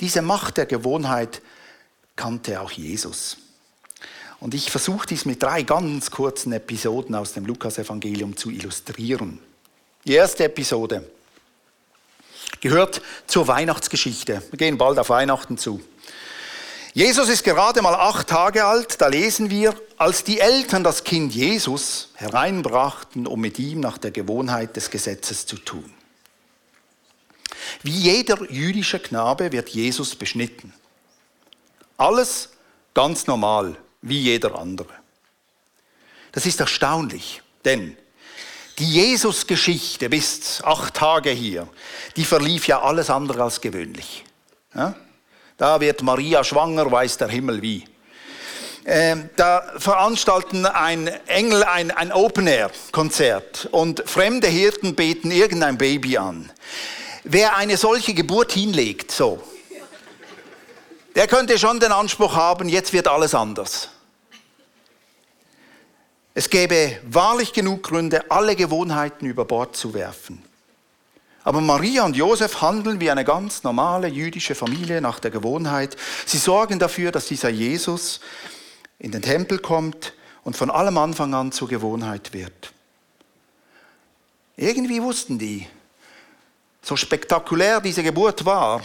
Diese 0.00 0.20
Macht 0.20 0.58
der 0.58 0.66
Gewohnheit 0.66 1.40
kannte 2.16 2.60
auch 2.60 2.70
Jesus. 2.70 3.38
Und 4.40 4.54
ich 4.54 4.70
versuche 4.70 5.06
dies 5.06 5.24
mit 5.24 5.42
drei 5.42 5.62
ganz 5.62 6.10
kurzen 6.10 6.52
Episoden 6.52 7.14
aus 7.14 7.32
dem 7.32 7.46
Lukasevangelium 7.46 8.36
zu 8.36 8.50
illustrieren. 8.50 9.40
Die 10.04 10.12
erste 10.12 10.44
Episode 10.44 11.10
gehört 12.60 13.00
zur 13.26 13.48
Weihnachtsgeschichte. 13.48 14.42
Wir 14.50 14.56
gehen 14.58 14.78
bald 14.78 14.98
auf 14.98 15.08
Weihnachten 15.08 15.58
zu. 15.58 15.80
Jesus 16.92 17.28
ist 17.28 17.44
gerade 17.44 17.82
mal 17.82 17.94
acht 17.94 18.28
Tage 18.28 18.64
alt, 18.64 19.00
da 19.02 19.08
lesen 19.08 19.50
wir, 19.50 19.74
als 19.98 20.24
die 20.24 20.40
Eltern 20.40 20.82
das 20.82 21.04
Kind 21.04 21.34
Jesus 21.34 22.08
hereinbrachten, 22.14 23.26
um 23.26 23.38
mit 23.38 23.58
ihm 23.58 23.80
nach 23.80 23.98
der 23.98 24.12
Gewohnheit 24.12 24.76
des 24.76 24.90
Gesetzes 24.90 25.44
zu 25.44 25.56
tun. 25.56 25.92
Wie 27.82 27.90
jeder 27.90 28.50
jüdische 28.50 28.98
Knabe 28.98 29.52
wird 29.52 29.68
Jesus 29.68 30.14
beschnitten. 30.14 30.72
Alles 31.98 32.50
ganz 32.94 33.26
normal, 33.26 33.76
wie 34.08 34.20
jeder 34.20 34.54
andere. 34.58 34.92
Das 36.32 36.46
ist 36.46 36.60
erstaunlich, 36.60 37.42
denn 37.64 37.96
die 38.78 38.90
Jesus-Geschichte 38.90 40.10
bis 40.10 40.62
acht 40.62 40.94
Tage 40.94 41.30
hier, 41.30 41.66
die 42.16 42.24
verlief 42.24 42.66
ja 42.66 42.82
alles 42.82 43.08
andere 43.08 43.42
als 43.42 43.60
gewöhnlich. 43.60 44.24
Ja? 44.74 44.94
Da 45.56 45.80
wird 45.80 46.02
Maria 46.02 46.44
schwanger, 46.44 46.90
weiß 46.90 47.16
der 47.16 47.28
Himmel 47.28 47.62
wie. 47.62 47.84
äh, 48.86 49.16
da 49.36 49.72
veranstalten 49.78 50.64
ein 50.64 51.08
Engel 51.26 51.64
ein, 51.64 51.90
ein 51.90 52.12
Open-Air-Konzert 52.12 53.68
und 53.72 54.02
fremde 54.06 54.46
Hirten 54.46 54.94
beten 54.94 55.30
irgendein 55.30 55.76
Baby 55.76 56.18
an. 56.18 56.52
Wer 57.24 57.56
eine 57.56 57.76
solche 57.76 58.14
Geburt 58.14 58.52
hinlegt, 58.52 59.10
so, 59.10 59.42
der 61.16 61.26
könnte 61.26 61.58
schon 61.58 61.80
den 61.80 61.92
Anspruch 61.92 62.36
haben, 62.36 62.68
jetzt 62.68 62.92
wird 62.92 63.08
alles 63.08 63.34
anders. 63.34 63.88
Es 66.38 66.50
gäbe 66.50 67.00
wahrlich 67.02 67.54
genug 67.54 67.82
Gründe, 67.84 68.30
alle 68.30 68.56
Gewohnheiten 68.56 69.24
über 69.24 69.46
Bord 69.46 69.74
zu 69.74 69.94
werfen. 69.94 70.42
Aber 71.44 71.62
Maria 71.62 72.04
und 72.04 72.14
Josef 72.14 72.60
handeln 72.60 73.00
wie 73.00 73.10
eine 73.10 73.24
ganz 73.24 73.62
normale 73.62 74.06
jüdische 74.06 74.54
Familie 74.54 75.00
nach 75.00 75.18
der 75.18 75.30
Gewohnheit. 75.30 75.96
Sie 76.26 76.36
sorgen 76.36 76.78
dafür, 76.78 77.10
dass 77.10 77.24
dieser 77.24 77.48
Jesus 77.48 78.20
in 78.98 79.12
den 79.12 79.22
Tempel 79.22 79.60
kommt 79.60 80.12
und 80.44 80.58
von 80.58 80.70
allem 80.70 80.98
Anfang 80.98 81.32
an 81.32 81.52
zur 81.52 81.68
Gewohnheit 81.68 82.34
wird. 82.34 82.70
Irgendwie 84.58 85.00
wussten 85.00 85.38
die, 85.38 85.66
so 86.82 86.96
spektakulär 86.96 87.80
diese 87.80 88.02
Geburt 88.02 88.44
war, 88.44 88.82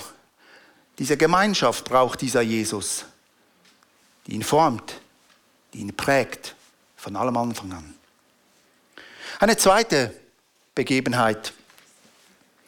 diese 0.99 1.17
Gemeinschaft 1.17 1.83
braucht 1.83 2.21
dieser 2.21 2.43
Jesus, 2.43 3.03
die 4.25 4.35
ihn 4.35 4.43
formt, 4.43 5.01
die 5.73 5.79
ihn 5.79 5.93
prägt, 5.93 6.55
von 7.01 7.15
allem 7.15 7.35
Anfang 7.35 7.73
an. 7.73 7.95
Eine 9.39 9.57
zweite 9.57 10.13
Begebenheit. 10.75 11.51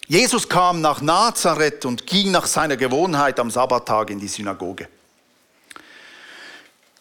Jesus 0.07 0.49
kam 0.49 0.81
nach 0.81 1.01
Nazareth 1.01 1.85
und 1.85 2.07
ging 2.07 2.31
nach 2.31 2.47
seiner 2.47 2.75
Gewohnheit 2.75 3.39
am 3.39 3.51
Sabbattag 3.51 4.09
in 4.09 4.19
die 4.19 4.27
Synagoge. 4.27 4.89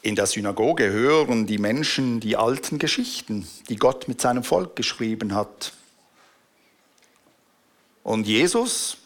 In 0.03 0.15
der 0.15 0.27
Synagoge 0.27 0.91
hören 0.91 1.47
die 1.47 1.57
Menschen 1.57 2.21
die 2.21 2.37
alten 2.37 2.79
Geschichten, 2.79 3.49
die 3.71 3.77
Gott 3.77 4.09
mit 4.09 4.21
seinem 4.21 4.45
Volk 4.45 4.77
geschrieben 4.77 5.35
hat. 5.35 5.73
Und 8.03 8.27
Jesus, 8.27 8.99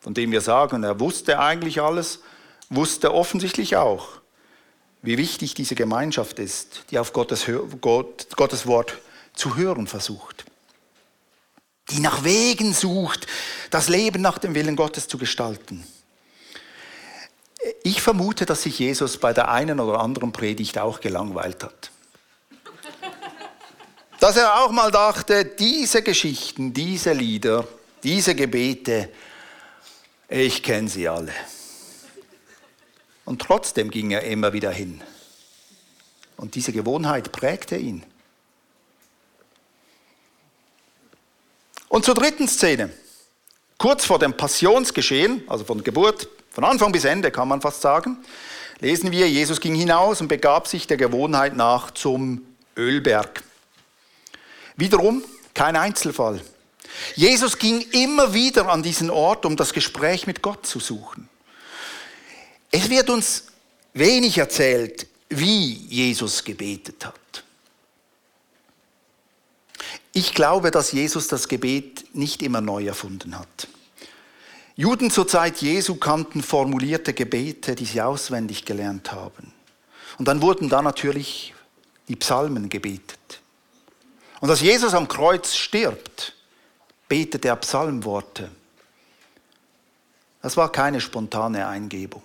von 0.00 0.12
dem 0.12 0.32
wir 0.32 0.42
sagen, 0.42 0.84
er 0.84 1.00
wusste 1.00 1.38
eigentlich 1.38 1.80
alles, 1.80 2.18
wusste 2.68 3.14
offensichtlich 3.14 3.76
auch, 3.76 4.21
wie 5.02 5.18
wichtig 5.18 5.54
diese 5.54 5.74
Gemeinschaft 5.74 6.38
ist, 6.38 6.84
die 6.90 6.98
auf 6.98 7.12
Gottes, 7.12 7.46
Gott, 7.80 8.28
Gottes 8.36 8.66
Wort 8.66 8.98
zu 9.34 9.56
hören 9.56 9.86
versucht, 9.86 10.44
die 11.90 12.00
nach 12.00 12.24
Wegen 12.24 12.72
sucht, 12.72 13.26
das 13.70 13.88
Leben 13.88 14.22
nach 14.22 14.38
dem 14.38 14.54
Willen 14.54 14.76
Gottes 14.76 15.08
zu 15.08 15.18
gestalten. 15.18 15.84
Ich 17.82 18.00
vermute, 18.00 18.46
dass 18.46 18.62
sich 18.62 18.78
Jesus 18.78 19.18
bei 19.18 19.32
der 19.32 19.50
einen 19.50 19.80
oder 19.80 20.00
anderen 20.00 20.32
Predigt 20.32 20.78
auch 20.78 21.00
gelangweilt 21.00 21.62
hat. 21.64 21.90
Dass 24.20 24.36
er 24.36 24.62
auch 24.62 24.70
mal 24.70 24.90
dachte, 24.92 25.44
diese 25.44 26.02
Geschichten, 26.02 26.72
diese 26.72 27.12
Lieder, 27.12 27.66
diese 28.04 28.34
Gebete, 28.36 29.08
ich 30.28 30.62
kenne 30.62 30.88
sie 30.88 31.08
alle. 31.08 31.32
Und 33.24 33.40
trotzdem 33.40 33.90
ging 33.90 34.10
er 34.10 34.22
immer 34.22 34.52
wieder 34.52 34.70
hin. 34.70 35.02
Und 36.36 36.54
diese 36.54 36.72
Gewohnheit 36.72 37.32
prägte 37.32 37.76
ihn. 37.76 38.04
Und 41.88 42.04
zur 42.04 42.14
dritten 42.14 42.48
Szene. 42.48 42.90
Kurz 43.78 44.04
vor 44.04 44.18
dem 44.18 44.36
Passionsgeschehen, 44.36 45.42
also 45.48 45.64
von 45.64 45.84
Geburt, 45.84 46.28
von 46.50 46.64
Anfang 46.64 46.92
bis 46.92 47.04
Ende 47.04 47.30
kann 47.30 47.48
man 47.48 47.60
fast 47.60 47.80
sagen, 47.80 48.18
lesen 48.80 49.10
wir, 49.10 49.28
Jesus 49.28 49.60
ging 49.60 49.74
hinaus 49.74 50.20
und 50.20 50.28
begab 50.28 50.68
sich 50.68 50.86
der 50.86 50.96
Gewohnheit 50.96 51.56
nach 51.56 51.90
zum 51.90 52.46
Ölberg. 52.76 53.42
Wiederum 54.76 55.22
kein 55.54 55.76
Einzelfall. 55.76 56.40
Jesus 57.14 57.58
ging 57.58 57.80
immer 57.92 58.34
wieder 58.34 58.68
an 58.68 58.82
diesen 58.82 59.10
Ort, 59.10 59.44
um 59.46 59.56
das 59.56 59.72
Gespräch 59.72 60.26
mit 60.26 60.42
Gott 60.42 60.66
zu 60.66 60.80
suchen. 60.80 61.28
Es 62.74 62.88
wird 62.88 63.10
uns 63.10 63.44
wenig 63.92 64.38
erzählt, 64.38 65.06
wie 65.28 65.74
Jesus 65.74 66.42
gebetet 66.42 67.04
hat. 67.04 67.44
Ich 70.14 70.34
glaube, 70.34 70.70
dass 70.70 70.92
Jesus 70.92 71.28
das 71.28 71.48
Gebet 71.48 72.14
nicht 72.14 72.42
immer 72.42 72.62
neu 72.62 72.86
erfunden 72.86 73.38
hat. 73.38 73.68
Juden 74.74 75.10
zur 75.10 75.28
Zeit 75.28 75.58
Jesu 75.58 75.96
kannten 75.96 76.42
formulierte 76.42 77.12
Gebete, 77.12 77.74
die 77.74 77.84
sie 77.84 78.00
auswendig 78.00 78.64
gelernt 78.64 79.12
haben. 79.12 79.52
Und 80.18 80.26
dann 80.26 80.40
wurden 80.40 80.70
da 80.70 80.80
natürlich 80.80 81.54
die 82.08 82.16
Psalmen 82.16 82.70
gebetet. 82.70 83.40
Und 84.40 84.48
als 84.48 84.62
Jesus 84.62 84.94
am 84.94 85.08
Kreuz 85.08 85.54
stirbt, 85.54 86.34
betet 87.06 87.44
er 87.44 87.56
Psalmworte. 87.56 88.50
Das 90.40 90.56
war 90.56 90.72
keine 90.72 91.02
spontane 91.02 91.66
Eingebung. 91.66 92.22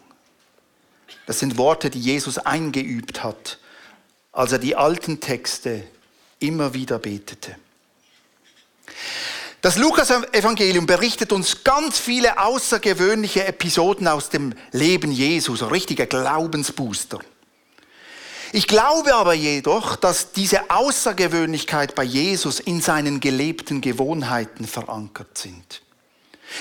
Das 1.25 1.39
sind 1.39 1.57
Worte, 1.57 1.89
die 1.89 1.99
Jesus 1.99 2.37
eingeübt 2.37 3.23
hat, 3.23 3.59
als 4.31 4.51
er 4.51 4.59
die 4.59 4.75
alten 4.75 5.19
Texte 5.19 5.83
immer 6.39 6.73
wieder 6.73 6.99
betete. 6.99 7.55
Das 9.61 9.77
Lukas-Evangelium 9.77 10.85
berichtet 10.85 11.31
uns 11.31 11.63
ganz 11.63 11.97
viele 11.97 12.39
außergewöhnliche 12.39 13.45
Episoden 13.45 14.07
aus 14.07 14.29
dem 14.29 14.53
Leben 14.71 15.11
Jesu, 15.11 15.55
so 15.55 15.67
richtige 15.67 16.05
Glaubensbooster. 16.07 17.19
Ich 18.53 18.67
glaube 18.67 19.15
aber 19.15 19.33
jedoch, 19.33 19.95
dass 19.95 20.31
diese 20.31 20.69
Außergewöhnlichkeit 20.69 21.95
bei 21.95 22.03
Jesus 22.03 22.59
in 22.59 22.81
seinen 22.81 23.19
gelebten 23.19 23.81
Gewohnheiten 23.81 24.65
verankert 24.65 25.37
sind. 25.37 25.81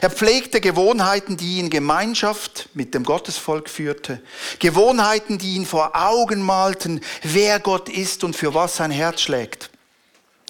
Er 0.00 0.10
pflegte 0.10 0.60
Gewohnheiten, 0.60 1.36
die 1.36 1.58
ihn 1.58 1.70
Gemeinschaft 1.70 2.68
mit 2.74 2.94
dem 2.94 3.04
Gottesvolk 3.04 3.70
führte. 3.70 4.20
Gewohnheiten, 4.58 5.38
die 5.38 5.54
ihn 5.54 5.66
vor 5.66 5.92
Augen 5.94 6.42
malten, 6.42 7.00
wer 7.22 7.60
Gott 7.60 7.88
ist 7.88 8.24
und 8.24 8.36
für 8.36 8.52
was 8.54 8.76
sein 8.76 8.90
Herz 8.90 9.20
schlägt. 9.22 9.70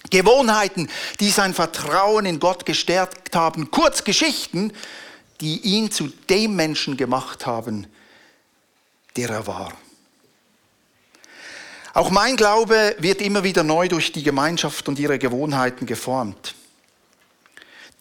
Gewohnheiten, 0.09 0.89
die 1.19 1.29
sein 1.29 1.53
Vertrauen 1.53 2.25
in 2.25 2.39
Gott 2.39 2.65
gestärkt 2.65 3.35
haben. 3.35 3.71
Kurz 3.71 4.03
Geschichten, 4.03 4.73
die 5.41 5.59
ihn 5.59 5.91
zu 5.91 6.07
dem 6.29 6.55
Menschen 6.55 6.97
gemacht 6.97 7.45
haben, 7.45 7.87
der 9.15 9.29
er 9.29 9.47
war. 9.47 9.73
Auch 11.93 12.09
mein 12.09 12.37
Glaube 12.37 12.95
wird 12.99 13.21
immer 13.21 13.43
wieder 13.43 13.63
neu 13.63 13.87
durch 13.87 14.11
die 14.11 14.23
Gemeinschaft 14.23 14.87
und 14.87 14.99
ihre 14.99 15.17
Gewohnheiten 15.17 15.85
geformt. 15.85 16.53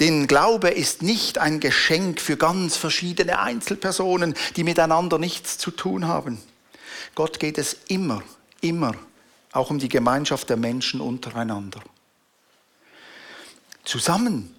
Denn 0.00 0.26
Glaube 0.26 0.68
ist 0.70 1.02
nicht 1.02 1.38
ein 1.38 1.58
Geschenk 1.60 2.20
für 2.20 2.36
ganz 2.36 2.76
verschiedene 2.76 3.38
Einzelpersonen, 3.38 4.34
die 4.56 4.64
miteinander 4.64 5.18
nichts 5.18 5.56
zu 5.56 5.70
tun 5.70 6.06
haben. 6.06 6.38
Gott 7.14 7.40
geht 7.40 7.56
es 7.56 7.76
immer, 7.88 8.22
immer 8.60 8.94
auch 9.52 9.70
um 9.70 9.78
die 9.78 9.88
Gemeinschaft 9.88 10.50
der 10.50 10.58
Menschen 10.58 11.00
untereinander. 11.00 11.80
Zusammen, 13.84 14.54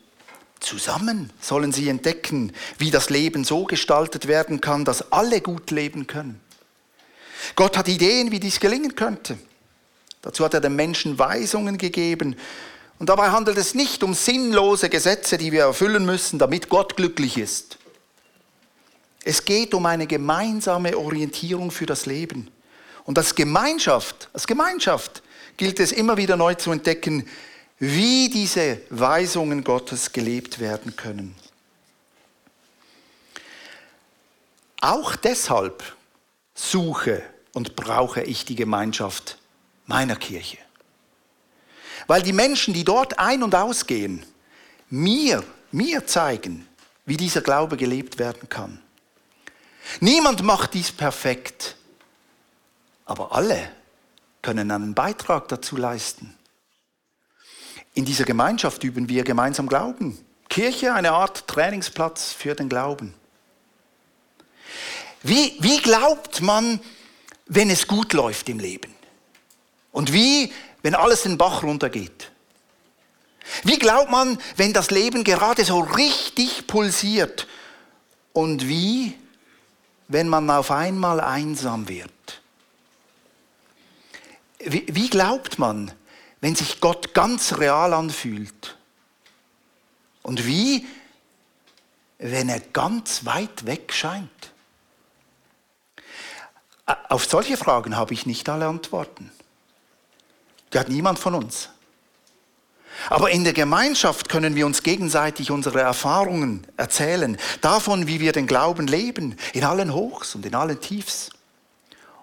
zusammen 0.60 1.32
sollen 1.39 1.71
sie 1.71 1.88
entdecken, 1.88 2.52
wie 2.80 2.89
das 2.89 3.12
Leben 3.12 3.43
so 3.43 3.65
gestaltet 3.65 4.28
werden 4.28 4.60
kann, 4.60 4.86
dass 4.86 5.12
alle 5.12 5.41
gut 5.41 5.69
leben 5.69 6.08
können. 6.08 6.41
Gott 7.56 7.78
hat 7.78 7.88
Ideen, 7.88 8.32
wie 8.32 8.39
dies 8.39 8.60
gelingen 8.60 8.95
könnte. 8.95 9.38
Dazu 10.23 10.43
hat 10.43 10.56
er 10.56 10.62
den 10.62 10.76
Menschen 10.76 11.19
Weisungen 11.19 11.78
gegeben 11.78 12.36
und 12.99 13.10
dabei 13.10 13.29
handelt 13.29 13.57
es 13.57 13.75
nicht 13.75 14.03
um 14.03 14.13
sinnlose 14.13 14.89
Gesetze, 14.89 15.38
die 15.38 15.51
wir 15.51 15.63
erfüllen 15.63 16.05
müssen, 16.05 16.39
damit 16.39 16.69
Gott 16.69 16.95
glücklich 16.95 17.38
ist. 17.38 17.77
Es 19.23 19.45
geht 19.45 19.73
um 19.73 19.86
eine 19.86 20.07
gemeinsame 20.07 20.97
Orientierung 20.97 21.69
für 21.69 21.86
das 21.86 22.05
Leben. 22.05 22.49
Und 23.03 23.17
als 23.17 23.36
Gemeinschaft, 23.36 24.29
als 24.33 24.47
Gemeinschaft 24.47 25.21
gilt 25.57 25.79
es 25.79 25.91
immer 25.91 26.17
wieder 26.17 26.38
neu 26.38 26.55
zu 26.55 26.71
entdecken, 26.71 27.27
wie 27.79 28.29
diese 28.29 28.79
Weisungen 28.89 29.63
Gottes 29.63 30.12
gelebt 30.12 30.60
werden 30.60 30.95
können. 30.95 31.36
Auch 34.81 35.15
deshalb 35.15 35.83
suche 36.55 37.21
und 37.53 37.75
brauche 37.75 38.21
ich 38.21 38.45
die 38.45 38.55
Gemeinschaft 38.55 39.38
meiner 39.86 40.15
Kirche. 40.15 40.57
Weil 42.08 42.22
die 42.22 42.34
Menschen, 42.34 42.74
die 42.74 42.84
dort 42.84 43.20
ein- 43.20 43.43
und 43.43 43.54
ausgehen, 43.54 44.26
mir, 44.89 45.43
mir 45.72 46.08
zeigen, 46.08 46.67
wie 47.06 47.17
dieser 47.17 47.41
Glaube 47.41 47.78
gelebt 47.78 48.17
werden 48.17 48.50
kann. 48.50 48.82
Niemand 50.00 50.43
macht 50.43 50.74
dies 50.74 50.91
perfekt, 50.91 51.76
aber 53.06 53.34
alle 53.34 53.72
können 54.41 54.72
einen 54.72 54.93
Beitrag 54.93 55.48
dazu 55.48 55.78
leisten. 55.78 56.38
In 57.93 58.06
dieser 58.06 58.26
Gemeinschaft 58.26 58.84
üben 58.84 59.10
wir 59.10 59.24
gemeinsam 59.24 59.67
Glauben. 59.67 60.17
Kirche, 60.50 60.93
eine 60.93 61.13
Art 61.13 61.48
Trainingsplatz 61.48 62.32
für 62.32 62.56
den 62.56 62.70
Glauben. 62.70 63.13
Wie, 65.24 65.58
wie 65.60 65.80
glaubt 65.80 66.41
man, 66.41 66.80
wenn 67.48 67.70
es 67.70 67.88
gut 67.88 68.13
läuft 68.13 68.50
im 68.50 68.60
Leben? 68.60 68.93
Und 69.91 70.13
wie, 70.13 70.54
wenn 70.88 70.95
alles 70.95 71.23
den 71.23 71.38
Bach 71.38 71.63
runtergeht? 71.63 72.32
Wie 73.63 73.78
glaubt 73.78 74.10
man, 74.10 74.39
wenn 74.56 74.71
das 74.71 74.89
Leben 74.89 75.26
gerade 75.26 75.65
so 75.65 75.82
richtig 75.82 76.65
pulsiert? 76.65 77.45
Und 78.32 78.69
wie, 78.69 79.13
wenn 80.08 80.30
man 80.30 80.50
auf 80.50 80.71
einmal 80.71 81.19
einsam 81.19 81.89
wird? 81.89 82.41
Wie, 84.60 85.10
glaubt 85.10 85.60
man, 85.60 85.91
wenn 86.39 86.56
sich 86.56 86.80
Gott 86.80 87.13
ganz 87.13 87.58
real 87.58 87.93
anfühlt? 87.93 88.78
Und 90.23 90.45
wie, 90.45 90.88
wenn 92.17 92.47
er 92.47 92.62
ganz 92.62 93.26
weit 93.26 93.65
weg 93.65 93.91
scheint? 93.91 94.54
Auf 97.10 97.26
solche 97.26 97.58
Fragen 97.58 97.97
habe 97.97 98.13
ich 98.13 98.26
nicht 98.26 98.47
alle 98.47 98.67
Antworten. 98.67 99.34
Die 100.73 100.80
hat 100.80 100.89
niemand 100.89 101.19
von 101.19 101.36
uns. 101.36 101.69
Aber 103.10 103.30
in 103.30 103.43
der 103.43 103.53
Gemeinschaft 103.53 104.27
können 104.27 104.56
wir 104.56 104.65
uns 104.65 104.84
gegenseitig 104.84 105.51
unsere 105.51 105.82
Erfahrungen 105.82 106.65
erzählen, 106.77 107.38
davon, 107.62 108.08
wie 108.08 108.19
wir 108.19 108.32
den 108.32 108.47
Glauben 108.47 108.88
leben, 108.88 109.38
in 109.53 109.63
allen 109.63 109.93
Hochs 109.93 110.36
und 110.36 110.45
in 110.45 110.56
allen 110.56 110.82
Tiefs. 110.82 111.30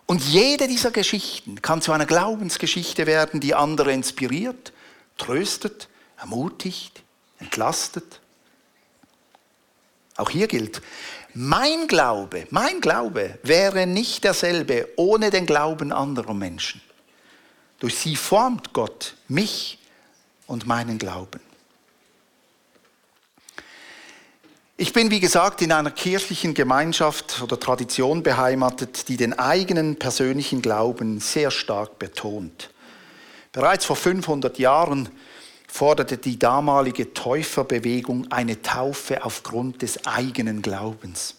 Und 0.06 0.22
jede 0.22 0.68
dieser 0.68 0.90
Geschichten 0.90 1.62
kann 1.62 1.80
zu 1.80 1.92
einer 1.92 2.06
Glaubensgeschichte 2.06 3.06
werden, 3.06 3.40
die 3.40 3.54
andere 3.54 3.92
inspiriert, 3.92 4.72
tröstet, 5.16 5.88
ermutigt, 6.18 7.02
entlastet. 7.38 8.20
Auch 10.16 10.30
hier 10.30 10.46
gilt, 10.46 10.82
mein 11.32 11.88
Glaube, 11.88 12.46
mein 12.50 12.80
Glaube 12.80 13.38
wäre 13.42 13.86
nicht 13.86 14.24
derselbe 14.24 14.88
ohne 14.96 15.30
den 15.30 15.46
Glauben 15.46 15.92
anderer 15.92 16.34
Menschen. 16.34 16.80
Durch 17.78 17.96
sie 17.96 18.16
formt 18.16 18.72
Gott 18.72 19.14
mich 19.28 19.78
und 20.46 20.66
meinen 20.66 20.98
Glauben. 20.98 21.40
Ich 24.76 24.92
bin, 24.92 25.10
wie 25.12 25.20
gesagt, 25.20 25.62
in 25.62 25.70
einer 25.70 25.92
kirchlichen 25.92 26.52
Gemeinschaft 26.52 27.40
oder 27.42 27.60
Tradition 27.60 28.24
beheimatet, 28.24 29.08
die 29.08 29.16
den 29.16 29.32
eigenen 29.38 29.96
persönlichen 29.96 30.62
Glauben 30.62 31.20
sehr 31.20 31.52
stark 31.52 32.00
betont. 32.00 32.70
Bereits 33.52 33.84
vor 33.84 33.94
500 33.94 34.58
Jahren 34.58 35.08
forderte 35.68 36.18
die 36.18 36.40
damalige 36.40 37.14
Täuferbewegung 37.14 38.32
eine 38.32 38.62
Taufe 38.62 39.24
aufgrund 39.24 39.82
des 39.82 40.06
eigenen 40.06 40.60
Glaubens. 40.60 41.36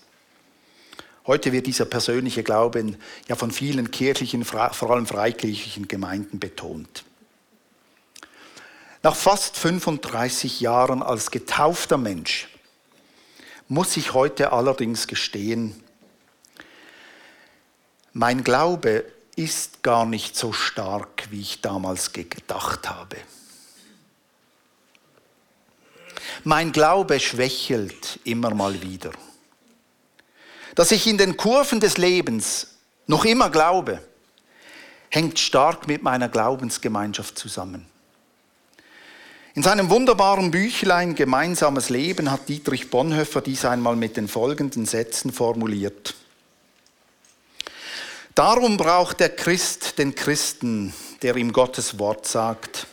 Heute 1.28 1.52
wird 1.52 1.66
dieser 1.66 1.86
persönliche 1.86 2.44
Glauben 2.44 2.98
ja 3.28 3.36
von 3.36 3.50
vielen 3.50 3.90
kirchlichen, 3.90 4.46
vor 4.46 4.92
allem 4.92 5.08
freikirchlichen 5.08 5.88
Gemeinden 5.88 6.40
betont. 6.40 7.04
Nach 9.02 9.16
fast 9.16 9.58
35 9.58 10.62
Jahren 10.62 11.02
als 11.02 11.32
getaufter 11.32 11.98
Mensch 11.98 12.48
muss 13.68 13.98
ich 13.98 14.14
heute 14.14 14.52
allerdings 14.52 15.08
gestehen, 15.08 15.82
mein 18.14 18.44
Glaube 18.44 19.04
ist 19.36 19.84
gar 19.84 20.06
nicht 20.06 20.38
so 20.38 20.54
stark, 20.54 21.28
wie 21.30 21.42
ich 21.42 21.62
damals 21.62 22.14
gedacht 22.14 22.90
habe. 22.90 23.18
Mein 26.44 26.72
Glaube 26.72 27.20
schwächelt 27.20 28.20
immer 28.24 28.54
mal 28.54 28.82
wieder. 28.82 29.12
Dass 30.76 30.92
ich 30.92 31.08
in 31.08 31.18
den 31.18 31.38
Kurven 31.38 31.80
des 31.80 31.98
Lebens 31.98 32.68
noch 33.08 33.26
immer 33.26 33.50
glaube, 33.50 34.02
hängt 35.10 35.40
stark 35.40 35.88
mit 35.88 36.04
meiner 36.04 36.30
Glaubensgemeinschaft 36.30 37.40
zusammen. 37.40 37.86
In 39.54 39.64
seinem 39.64 39.90
wunderbaren 39.90 40.52
Büchlein 40.52 41.16
Gemeinsames 41.16 41.90
Leben 41.90 42.30
hat 42.30 42.50
Dietrich 42.50 42.90
Bonhoeffer 42.90 43.40
dies 43.40 43.64
einmal 43.64 43.96
mit 43.96 44.18
den 44.18 44.28
folgenden 44.28 44.86
Sätzen 44.86 45.32
formuliert. 45.32 46.14
Darum 48.36 48.76
braucht 48.76 49.22
der 49.22 49.30
Christ 49.30 49.98
den 49.98 50.14
Christen, 50.14 50.94
der 51.22 51.38
ihm 51.38 51.54
Gottes 51.54 51.98
Wort 52.00 52.28
sagt. 52.28 52.88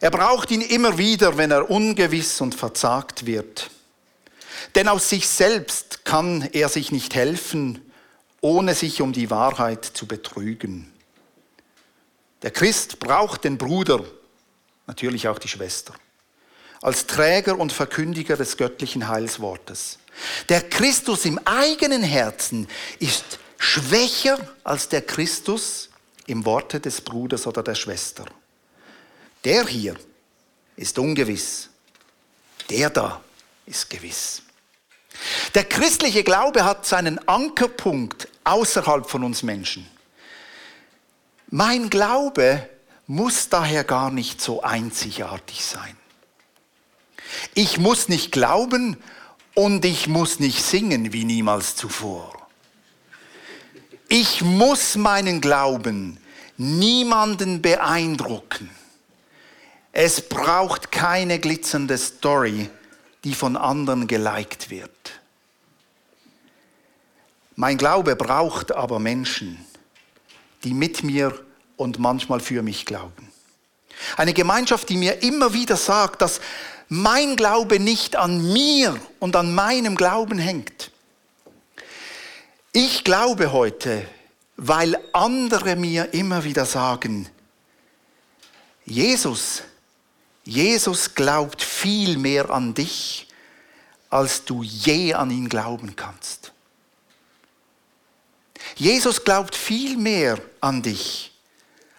Er 0.00 0.10
braucht 0.10 0.50
ihn 0.50 0.62
immer 0.62 0.96
wieder, 0.96 1.36
wenn 1.36 1.50
er 1.50 1.70
ungewiss 1.70 2.40
und 2.40 2.54
verzagt 2.54 3.26
wird. 3.26 3.70
Denn 4.74 4.88
aus 4.88 5.08
sich 5.08 5.28
selbst 5.28 6.04
kann 6.04 6.48
er 6.52 6.68
sich 6.68 6.92
nicht 6.92 7.14
helfen, 7.14 7.90
ohne 8.40 8.74
sich 8.74 9.02
um 9.02 9.12
die 9.12 9.30
Wahrheit 9.30 9.84
zu 9.84 10.06
betrügen. 10.06 10.92
Der 12.42 12.50
Christ 12.50 12.98
braucht 12.98 13.44
den 13.44 13.58
Bruder, 13.58 14.04
natürlich 14.86 15.28
auch 15.28 15.38
die 15.38 15.48
Schwester, 15.48 15.94
als 16.80 17.06
Träger 17.06 17.58
und 17.58 17.72
Verkündiger 17.72 18.36
des 18.36 18.56
göttlichen 18.56 19.08
Heilswortes. 19.08 19.98
Der 20.48 20.62
Christus 20.62 21.26
im 21.26 21.38
eigenen 21.44 22.02
Herzen 22.02 22.66
ist 22.98 23.38
schwächer 23.58 24.38
als 24.64 24.88
der 24.88 25.02
Christus 25.02 25.90
im 26.26 26.44
Worte 26.44 26.80
des 26.80 27.00
Bruders 27.00 27.46
oder 27.46 27.62
der 27.62 27.74
Schwester. 27.74 28.24
Der 29.44 29.66
hier 29.66 29.96
ist 30.76 30.98
ungewiss, 30.98 31.68
der 32.70 32.88
da 32.88 33.20
ist 33.66 33.88
gewiss. 33.90 34.42
Der 35.54 35.64
christliche 35.64 36.24
Glaube 36.24 36.64
hat 36.64 36.86
seinen 36.86 37.18
Ankerpunkt 37.28 38.28
außerhalb 38.44 39.08
von 39.08 39.24
uns 39.24 39.42
Menschen. 39.42 39.86
Mein 41.48 41.90
Glaube 41.90 42.68
muss 43.06 43.48
daher 43.48 43.84
gar 43.84 44.10
nicht 44.10 44.40
so 44.40 44.62
einzigartig 44.62 45.64
sein. 45.64 45.96
Ich 47.54 47.78
muss 47.78 48.08
nicht 48.08 48.32
glauben 48.32 48.96
und 49.54 49.84
ich 49.84 50.06
muss 50.06 50.38
nicht 50.38 50.62
singen 50.62 51.12
wie 51.12 51.24
niemals 51.24 51.76
zuvor. 51.76 52.48
Ich 54.08 54.42
muss 54.42 54.96
meinen 54.96 55.40
Glauben 55.40 56.18
niemanden 56.56 57.62
beeindrucken. 57.62 58.70
Es 59.92 60.28
braucht 60.28 60.92
keine 60.92 61.38
glitzernde 61.38 61.98
Story, 61.98 62.70
die 63.24 63.34
von 63.34 63.56
anderen 63.56 64.06
geliked 64.06 64.70
wird. 64.70 64.90
Mein 67.56 67.76
Glaube 67.76 68.16
braucht 68.16 68.72
aber 68.72 68.98
Menschen, 68.98 69.64
die 70.64 70.72
mit 70.72 71.02
mir 71.02 71.38
und 71.76 71.98
manchmal 71.98 72.40
für 72.40 72.62
mich 72.62 72.86
glauben. 72.86 73.30
Eine 74.16 74.32
Gemeinschaft, 74.32 74.88
die 74.88 74.96
mir 74.96 75.22
immer 75.22 75.52
wieder 75.52 75.76
sagt, 75.76 76.22
dass 76.22 76.40
mein 76.88 77.36
Glaube 77.36 77.78
nicht 77.78 78.16
an 78.16 78.52
mir 78.52 78.98
und 79.18 79.36
an 79.36 79.54
meinem 79.54 79.96
Glauben 79.96 80.38
hängt. 80.38 80.90
Ich 82.72 83.04
glaube 83.04 83.52
heute, 83.52 84.06
weil 84.56 84.98
andere 85.12 85.76
mir 85.76 86.14
immer 86.14 86.44
wieder 86.44 86.64
sagen, 86.64 87.28
Jesus, 88.84 89.62
Jesus 90.44 91.14
glaubt 91.14 91.62
viel 91.80 92.18
mehr 92.18 92.50
an 92.50 92.74
dich, 92.74 93.26
als 94.10 94.44
du 94.44 94.62
je 94.62 95.14
an 95.14 95.30
ihn 95.30 95.48
glauben 95.48 95.96
kannst. 95.96 96.52
Jesus 98.76 99.24
glaubt 99.24 99.56
viel 99.56 99.96
mehr 99.96 100.38
an 100.60 100.82
dich, 100.82 101.32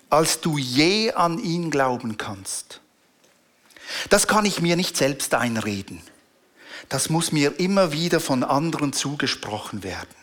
als 0.10 0.42
du 0.42 0.58
je 0.58 1.12
an 1.14 1.40
ihn 1.40 1.72
glauben 1.72 2.18
kannst. 2.18 2.82
Das 4.10 4.28
kann 4.28 4.46
ich 4.46 4.62
mir 4.62 4.76
nicht 4.76 4.96
selbst 4.96 5.34
einreden. 5.34 6.02
Das 6.90 7.10
muss 7.10 7.32
mir 7.32 7.60
immer 7.60 7.92
wieder 7.92 8.20
von 8.20 8.44
anderen 8.44 8.94
zugesprochen 8.94 9.84
werden. 9.84 10.16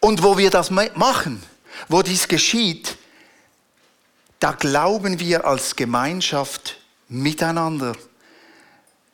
Und 0.00 0.22
wo 0.22 0.38
wir 0.38 0.50
das 0.50 0.70
machen, 0.70 1.42
wo 1.88 2.02
dies 2.02 2.28
geschieht, 2.28 2.96
da 4.38 4.52
glauben 4.52 5.20
wir 5.20 5.46
als 5.46 5.76
Gemeinschaft 5.76 6.78
miteinander. 7.08 7.94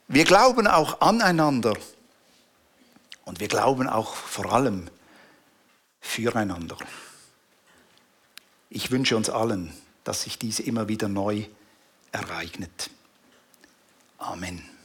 Wir 0.08 0.24
glauben 0.24 0.66
auch 0.66 1.02
aneinander. 1.02 1.74
Und 3.26 3.40
wir 3.40 3.48
glauben 3.48 3.86
auch 3.86 4.14
vor 4.14 4.50
allem 4.52 4.88
füreinander. 6.00 6.78
Ich 8.70 8.90
wünsche 8.90 9.18
uns 9.18 9.28
allen, 9.28 9.72
dass 10.04 10.22
sich 10.22 10.38
dies 10.38 10.60
immer 10.60 10.88
wieder 10.88 11.08
neu 11.08 11.44
ereignet. 12.10 12.90
Amen. 14.16 14.77